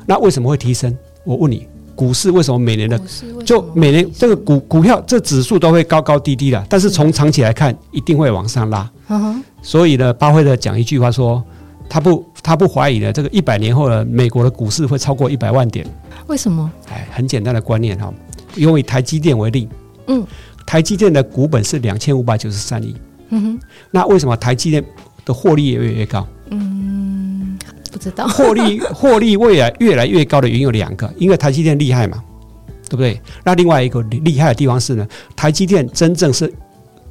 [0.07, 0.97] 那为什么会提升？
[1.25, 1.67] 我问你。
[1.97, 3.01] 股市为什么每年的
[3.47, 8.91] 就每年这个股股票这指数都会高高低低的，但是从长期来看一定会往上拉。
[9.63, 11.41] 所以呢，巴菲特讲一句话说，
[11.89, 15.87] 他不他不怀疑呢，这个一百年后呢，美国的股市会超过一百万点。
[16.27, 16.69] 为什么？
[16.91, 18.13] 哎，很简单的观念哈，
[18.57, 19.69] 用以台积电为例，
[20.07, 20.27] 嗯，
[20.67, 22.95] 台积电的股本是两千五百九十三亿，
[23.31, 24.85] 嗯哼，那为什么台积电
[25.25, 26.27] 的获利也越来越高？
[26.51, 27.59] 嗯。
[27.93, 32.21] 不知道获利 获利未来越来越高的原因有两个，因为台积电厉害嘛，
[32.89, 33.21] 对不对？
[33.45, 36.53] 那另外一个厉害的地方是呢，台积电真正是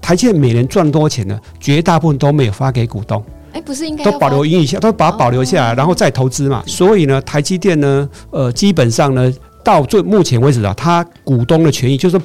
[0.01, 1.39] 台积电每年赚多少钱呢？
[1.57, 3.23] 绝大部分都没有发给股东，
[3.53, 6.61] 哎，不是应该都保留盈余下，都把它保留下来，然后再投资嘛。
[6.67, 9.33] 所以呢，台积电呢，呃，基本上呢，
[9.63, 12.19] 到最目前为止啊，他股东的权益就是。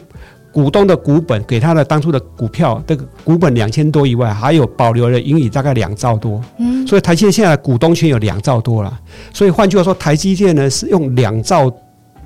[0.50, 6.42] 股东的股本给他的当初的股票，这个股本两千多以外，还有保留了盈余大概两兆多。
[6.56, 8.98] 嗯，所以台积电现在的股东权有两兆多了。
[9.32, 11.70] 所以换句话说，台积电呢是用两兆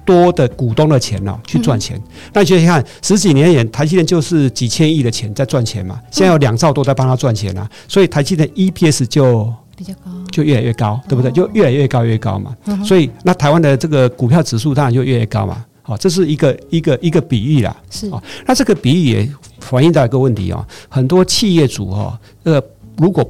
[0.05, 2.01] 多的股东的钱哦去赚钱。
[2.33, 7.69] 那你想想看，十几年前台积电就是几千亿的钱在赚钱嘛，现在有两兆多在帮他赚钱啊。
[7.89, 11.31] 所以台积电 EPS 就比较高，就越来越高，对不对？
[11.33, 12.57] 就越来越高越高嘛。
[12.85, 15.65] 所以那台湾的这个股票指数当然就越来越高嘛。
[15.85, 17.77] 好，这是一个一个一个比喻啦。
[17.91, 22.63] 是啊，那这个比喻也反映到一个问题啊，很多企业主哈，呃，
[22.99, 23.29] 如果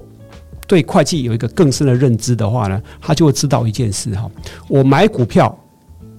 [0.67, 4.31] 对会计有一个更深的认知的话呢，他就会知道一件事哈，
[4.69, 5.59] 我买股票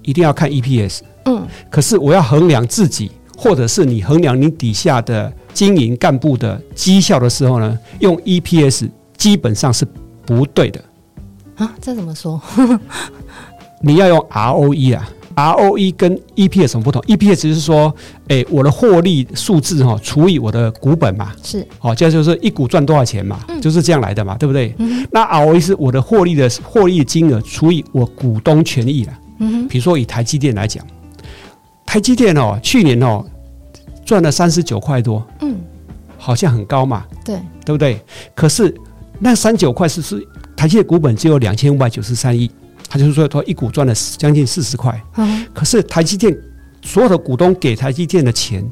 [0.02, 9.86] 一定要看 EPS，嗯，可是我要衡量自己，或者是你衡量你底下的经营干部的绩效的时候呢，用 EPS 基本上是
[10.26, 10.82] 不对的。
[11.56, 12.40] 啊，这怎么说？
[13.80, 15.08] 你要用 ROE 啊。
[15.36, 17.92] ROE 跟 EPS 有什么不同？EPS 就是说，
[18.28, 24.72] 诶，我的获利数字哈除以我的股本嘛，是，哦，这就是一股赚多少钱嘛，就是这样来的嘛，对不对？
[25.10, 29.18] 那 ROE 是我的获利的获利金额除以我股东权益了。
[29.40, 30.86] 嗯，比如说以台积电来讲，
[31.84, 33.24] 台积电哦，去年哦
[34.04, 35.56] 赚了三十九块多，嗯，
[36.16, 38.00] 好像很高嘛，对，对不对？
[38.36, 38.72] 可是
[39.18, 42.50] 那三九块是是台积电股本只有两千五百九十三亿。
[42.86, 45.02] 他就是说，他一股赚了将近四十块。
[45.16, 46.36] 嗯，可是台积电
[46.82, 48.64] 所有的股东给台积电的钱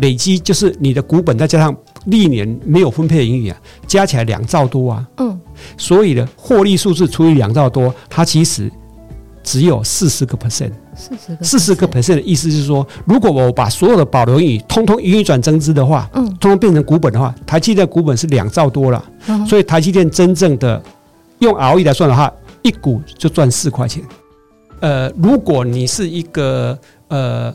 [0.00, 5.06] 累积，就是你的股本再加上历年没有分配的盈余啊，加起来两兆多啊。
[5.18, 5.38] 嗯，
[5.76, 8.70] 所以呢，获利数字除以两兆多，它其实
[9.42, 10.72] 只有四十个 percent。
[10.96, 19.04] 四十个四十个 percent 的意思是说，如果我把所有的保留盈余通通盈余转增资的话，嗯，通通变成股本的话，台积电的股本是两兆多了。
[19.26, 20.82] 嗯，所以台积电真正的
[21.40, 22.32] 用 ROE 来算的话。
[22.66, 24.02] 一股就赚四块钱，
[24.80, 26.78] 呃，如果你是一个
[27.08, 27.54] 呃，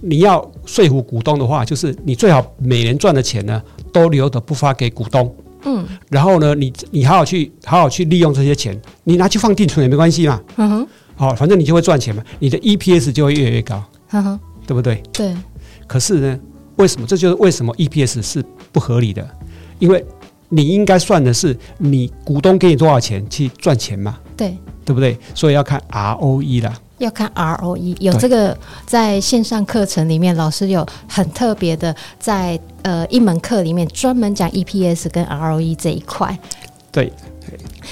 [0.00, 3.62] 你要说服股东的话，就是你最好每年赚的钱呢，
[3.92, 5.32] 都留着不发给股东，
[5.64, 10.88] 嗯，然后呢，你你好好去好好去利用这些钱，你拿去放定存也没关系嘛，嗯哼，
[11.22, 13.82] 好，反正你就会赚钱嘛，你的 EPS 就会越来越高，
[14.66, 15.02] 对不对？
[15.12, 15.34] 对。
[15.86, 16.38] 可是呢，
[16.76, 17.06] 为什么？
[17.06, 19.26] 这就是为什么 EPS 是不合理的，
[19.78, 20.04] 因为。
[20.54, 24.18] 你应该算的是你股东给你多少钱去赚钱嘛？
[24.36, 24.54] 对，
[24.84, 25.16] 对不对？
[25.34, 27.96] 所以要看 ROE 啦，要看 ROE。
[28.00, 28.54] 有这个
[28.84, 36.38] 在线上课程里面，老师有很特别的在呃一门课里面专门讲 EPS 跟 ROE 这一块。
[36.90, 37.10] 对，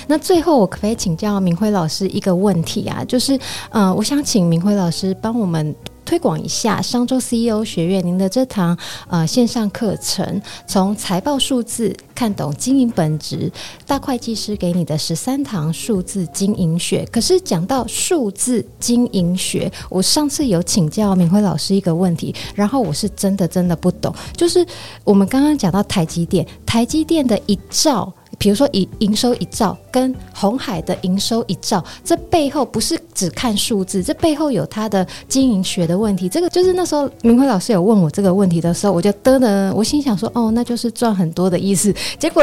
[0.07, 3.05] 那最后我可不可以请教明辉老师一个问题啊？
[3.05, 3.39] 就是，
[3.71, 5.75] 呃，我想请明辉老师帮我们。
[6.03, 8.77] 推广一下商周 CEO 学院，您的这堂
[9.07, 13.53] 呃线上课程，从财报数字看懂经营本质，
[13.87, 17.07] 大会计师给你的十三堂数字经营学。
[17.13, 24.67] 可是讲到数字经营学，我上次有请教明辉老师一个问题，然后我是真的真的不懂，就是
[25.05, 28.13] 我们刚刚讲到台积电，台积电的一兆。
[28.41, 36.27] 比如说，以营收一兆跟红海的营收一兆，这背后不是只看数字，这背后有它的经营学的问题。
[36.27, 41.95] 这个就是那时候明辉老师有问我这个问题的时候，我就噔噔，我心想说，哦，那就是赚很多的意思。
[42.19, 42.43] 结果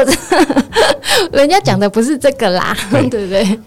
[1.32, 3.58] 人家讲的不是这个啦，对，对不对？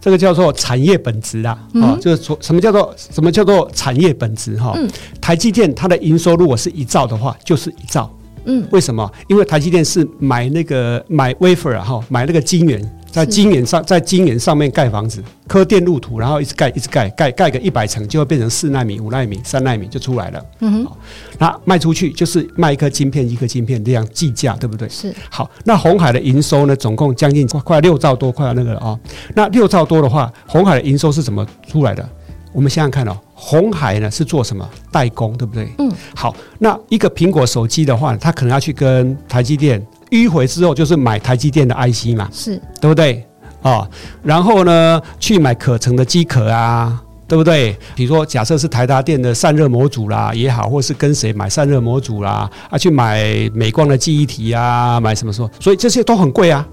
[0.00, 4.74] 这个叫做产业本质啦，啊、嗯哦，就是说什么叫做什么叫做产业本质哈？
[4.76, 4.88] 嗯、
[5.20, 8.08] 台积电它的营收如果是一兆的话，就是一兆。
[8.50, 9.08] 嗯，为什么？
[9.28, 20.44] 因为台积电是买那个买 wafer 啊，哈，买那个晶圆，在晶圆上，在晶圆上面盖房子，刻电路图，然后一直盖，一直盖，盖盖个一百层，就会变成四纳米、五纳米、三纳米就出来了。
[20.58, 20.92] 嗯哼，
[21.38, 24.88] 那卖出去就是卖一颗晶片，一颗晶片这样计价，对不对？
[24.88, 25.14] 是。
[25.30, 26.74] 好，那红海的营收呢？
[26.74, 29.00] 总共将近快六兆多，快要那个了啊、哦。
[29.36, 32.08] 那六兆多的话，红海的营收是怎么出来的？
[32.52, 33.16] 我们想想看哦。
[33.42, 35.66] 红海呢是做什么代工，对不对？
[35.78, 43.24] 嗯，好，那一个苹果手机的话，它可能要去跟台积电迂回之后，就是买台积电的 IC 嘛，是对不对？
[43.62, 43.90] 啊、哦，
[44.22, 47.74] 然后呢，去买可成的机壳啊，对不对？
[47.94, 53.24] 比如说，假设是台达电的散热模组啦也好，或是跟谁买散热模组啦，啊，去买
[53.54, 55.50] 美光的记忆体啊，买什么说？
[55.58, 56.66] 所以这些都很贵啊，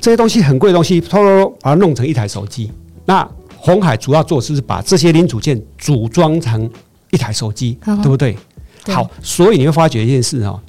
[0.00, 2.70] 这些东西很贵的东西，偷偷把它弄成一台手机，
[3.06, 3.28] 那。
[3.64, 6.68] 鸿海主要做的是把这些零组件组装成
[7.12, 8.36] 一台手机，对不对？
[8.88, 10.60] 好，所以你会发觉一件事哈，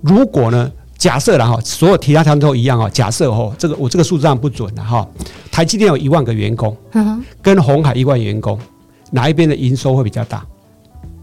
[0.00, 5.08] 如果呢，假设然后所有其他条件都一样啊，假设哦，这个我这个数字上不准的哈，
[5.52, 6.76] 台积电有一万个员工，
[7.40, 8.58] 跟鸿海一万员工，
[9.12, 10.44] 哪一边的营收会比较大？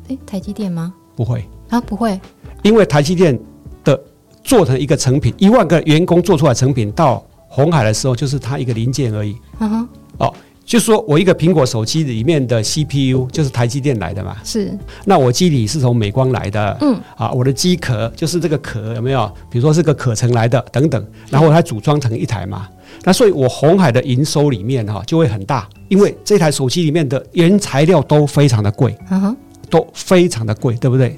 [0.07, 0.93] 诶，台积电吗？
[1.13, 2.17] 不会啊，不会，
[2.63, 3.37] 因为台积电
[3.83, 4.01] 的
[4.41, 9.35] 做成一个成品，一万个员工做出来成品到红海的时候，就是它一个零件而已。
[9.59, 10.33] 嗯哼，哦。
[10.67, 14.77] 就是说我一个苹果手机里面的 CPU 就是台积电来的嘛，是。
[15.05, 19.25] 那我机体是从美光来的，嗯，啊，我的机壳就是这个壳有没有？
[19.49, 22.67] 比如说是个可成来的等等，然后它组装成一台嘛。
[23.05, 29.37] 那所以我红海的营收里面哈就会很大，因为这台手机里面的原材料都非常的贵，嗯哼，
[29.69, 31.17] 都非常的贵，对不对？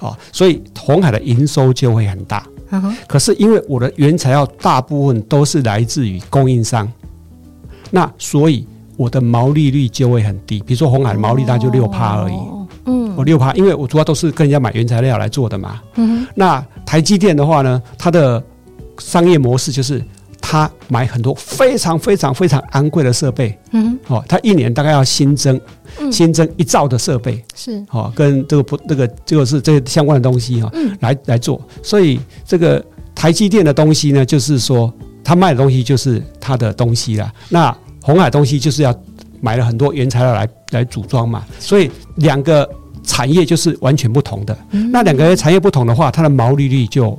[0.00, 2.96] 啊，所以红海的营收就会很大，嗯哼。
[3.06, 6.92] 可是因为我的原材料大部分都是来自于供应商，
[7.92, 8.66] 那所以。
[8.98, 12.34] 我的毛利率就会很低，比如说红海毛利大概就六趴而已，
[12.86, 15.80] 嗯，我六趴，因为我主要都是跟人家买原材料来做的嘛。
[15.94, 18.42] 嗯，那台积电的话呢，它的
[18.98, 20.04] 商业模式就是
[20.40, 25.60] 它买很多非常非常非常昂贵的设备，嗯，哦，它一年大概要新增
[26.10, 32.84] 新增一兆的设备，是，哦，跟这个不这个就是这个相关的东西哈，嗯，来来做，所以这个
[33.14, 34.92] 台积电的东西呢，就是说
[35.22, 37.72] 他卖的东西就是他的东西啦，那。
[38.08, 38.94] 鸿海东西就是要
[39.38, 42.66] 买了很多原材料来来组装嘛，所以两个
[43.04, 44.56] 产业就是完全不同的。
[44.70, 47.10] 嗯、那两个产业不同的话，它的毛利率就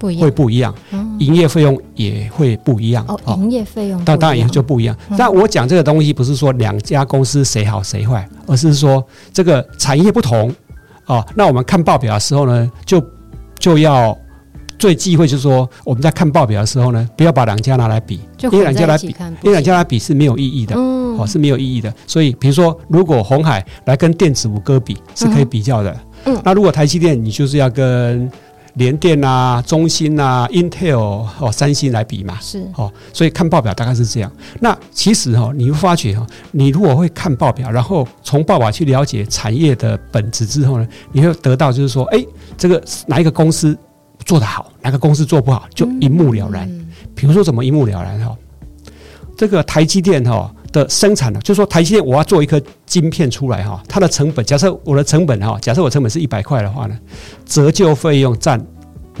[0.00, 0.72] 会不一样，
[1.18, 3.04] 营业费用也会不一样。
[3.08, 4.96] 哦，营业费用，当当然也就不一样。
[5.10, 10.54] 嗯、但我讲这个东西不是说两家公司谁好谁坏，而是说这个产业不同
[11.06, 11.26] 哦。
[11.34, 13.04] 那我们看报表的时候呢，就
[13.58, 14.16] 就要。
[14.78, 19.06] 最忌讳就是说，我们在看报表的时候呢，不要把两家拿来比，因为两家来比，
[19.42, 21.92] 因为两家来比是没有意义的，嗯、哦，是没有意义的。
[22.06, 25.96] 所以，比如说，如果鸿海来跟电子五哥比，是可以比较的。
[26.26, 28.30] 嗯，那如果台积电，你就是要跟
[28.74, 32.92] 联电啊、中芯啊、Intel 哦、三星来比嘛，是哦。
[33.14, 34.30] 所以看报表大概是这样。
[34.60, 42.22] 那其实哈、哦，你会发觉哈、哦，你如果会看报表，然后从报表去了解产业的本质之后呢，你会得到就是说，哎，
[42.58, 43.74] 这个哪一个公司？
[44.26, 46.68] 做得好，哪个公司做不好，就一目了然。
[47.14, 48.36] 比如说，怎么一目了然哈？
[49.38, 56.98] 这个台积电哈的生产呢，就是说台积电我要做一颗晶片出来哈，它的成本，假设我的成本哈，假设我成本是一百块的话呢，
[57.44, 58.60] 折旧费用占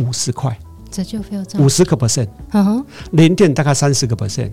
[0.00, 0.58] 五十块，
[0.90, 4.50] 折旧费用占五十个 percent，嗯哼，联电大概三十个 percent，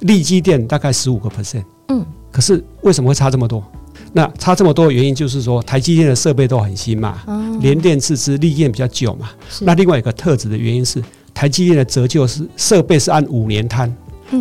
[0.00, 3.62] 力积电大概十五个 percent，嗯，可是为什么会差这么多？
[4.12, 7.22] 那差这么多的原因就是说，台积电的设备都很新嘛，
[7.60, 9.30] 联电自知力电比较久嘛。
[9.60, 11.02] 那另外一个特质的原因是，
[11.32, 13.94] 台积电的折旧是设备是按五年摊，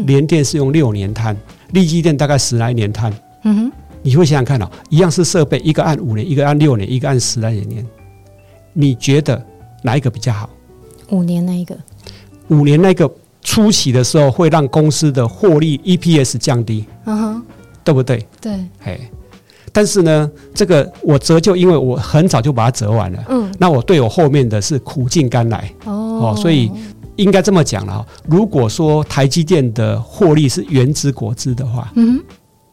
[0.06, 1.36] 联电是用六年摊，
[1.72, 3.14] 力积电大概十来年摊。
[3.44, 3.72] 嗯哼，
[4.04, 7.86] 你会想想看哦，一样是设备，一个按五年，一个按六年，一个按十来年，
[8.74, 9.42] 你觉得
[9.84, 10.50] 哪一个比较好？
[11.10, 11.78] 五年那一个，
[12.50, 13.10] 五年那个
[13.42, 17.44] 初期的时候会让公司的获利 EPS 降低，嗯哼，
[17.84, 18.28] 对不对？
[18.40, 18.52] 对，
[18.84, 19.00] 哎，
[19.72, 26.72] 但是呢，这个我折旧，因为我很早就把它折完了，嗯，那我对我后面的是苦尽甘来哦，哦，所以
[27.16, 28.06] 应该这么讲了。
[28.28, 32.20] 如果说台积电的获利是原汁果汁的话，嗯，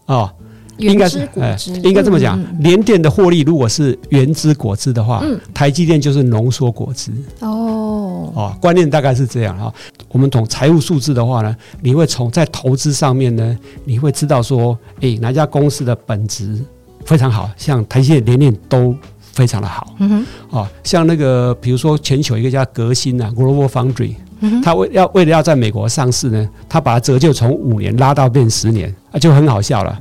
[0.06, 0.30] 哦。
[0.78, 7.10] 应该是，哎，应该这么讲，联电的获利如果是原汁果汁的话，嗯，台积电就是浓缩果汁。
[7.40, 9.74] 哦，哦，观念大概是这样哈。
[10.08, 11.52] 我们从财务数字的话呢，
[11.82, 16.56] 你会从在投资上面呢，你会知道说，哎，哪家公司的本质
[17.09, 18.94] 非常好，像台积电、联电都
[19.32, 19.94] 非常的好。
[19.98, 29.98] 嗯哼，哦，像那个比如说全球一个叫革新啊，Global Foundry，嗯，他为要为了要在美国上市呢，他把折旧从五年拉到变十年，啊，就很好笑了。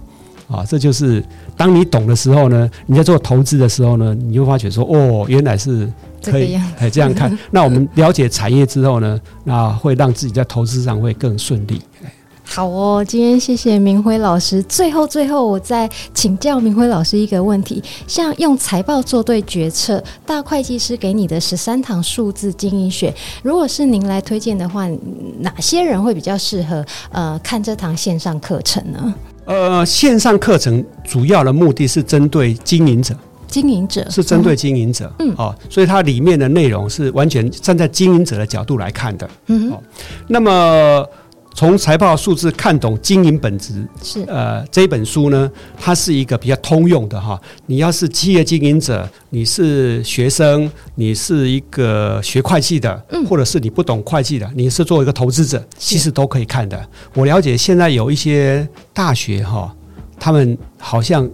[0.50, 1.24] 啊，这就是
[1.56, 5.90] 当你懂的时候呢，你在做投资的时候呢，你就发觉说，哦，原来是
[6.24, 7.38] 可以哎这样看。
[7.52, 11.82] 那我们了解产业之后呢，那会让自己在投资上会更顺利。
[12.50, 14.64] 好哦，今天谢谢明辉老师。
[14.64, 23.14] 最后，最后我再请教明辉老师一个问题：像用财报做对决策，大会计师给你的十三堂数字经营学，
[23.44, 24.90] 如果是您来推荐的话，
[25.40, 29.14] 哪些人会比较适合呃看这堂线上课程呢？
[29.46, 33.16] 呃，线上课程主要的目的是针对经营者，
[33.46, 39.84] 经营者是针对经营者，嗯，哦，所以它里面的内容是完全站在经营者的角度来看的，嗯，哦，
[40.28, 41.06] 那么。
[41.58, 47.42] 从财报数字看懂经营本质是呃，这一本书呢，它是一个比较通用的哈。
[47.66, 56.80] 你要是企业经营者，你是学生，你是一个学会计的，嗯，或者是你不懂会计的，你是做一个投资者，其实都可以看的。
[57.16, 59.76] 我了解现在有一些大学哈，
[60.20, 61.28] 他们好像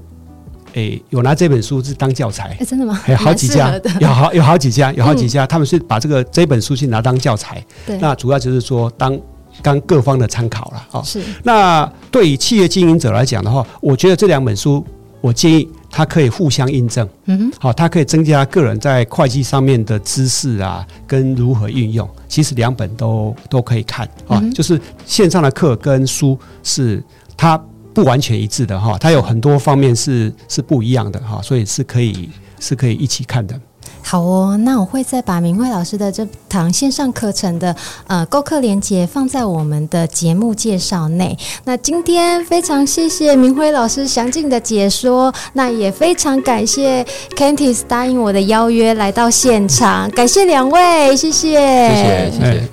[0.75, 2.97] 诶有拿这本书是当教材，诶真的吗？
[3.09, 7.61] 有好几家，有好有好几家，有好几家，他们是把这个这本书去拿当教材。
[7.85, 9.19] 对，那主要就是说当。
[9.63, 11.23] 刚各方的参考了啊，是。
[11.41, 14.85] 那对于企业经营者来讲的话，我觉得这两本书，
[15.21, 17.07] 我建议他可以互相印证。
[17.25, 22.07] 嗯哼，好，它可以增加个人在会计上面的知识啊，跟如何运用。
[22.27, 27.01] 其实两本都都可以看啊，就是线上的课跟书是
[27.37, 27.57] 它
[27.93, 32.29] 不完全一致的哈，它有很多方面是是不一样的哈，所以是可以
[32.59, 33.57] 是可以一起看的。
[34.05, 37.75] 好哦，那我会再把明辉老师的这堂线上课程的
[38.05, 41.35] 呃购课链接放在我们的节目介绍内。
[41.63, 47.03] 那今天非常谢谢明辉老师详尽的解说，那也非常感谢
[47.35, 52.67] Kentis 答应我的邀约来到现场，感谢两位，谢谢，谢谢，谢谢。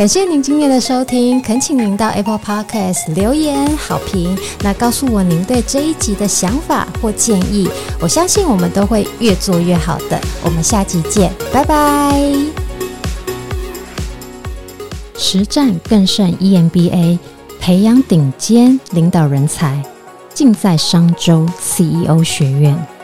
[0.00, 7.68] 感谢您今天的收听，恳请您到 Apple Podcast 留言好评，那告诉我您对这一集的想法或建议，
[8.00, 10.18] 我相信我们都会越做越好的。
[10.42, 12.18] 我们下集见，拜拜。
[15.18, 17.18] 实战更胜 EMBA，
[17.60, 19.84] 培养顶尖领导人才，
[20.32, 22.99] 尽在商周 CEO 学院。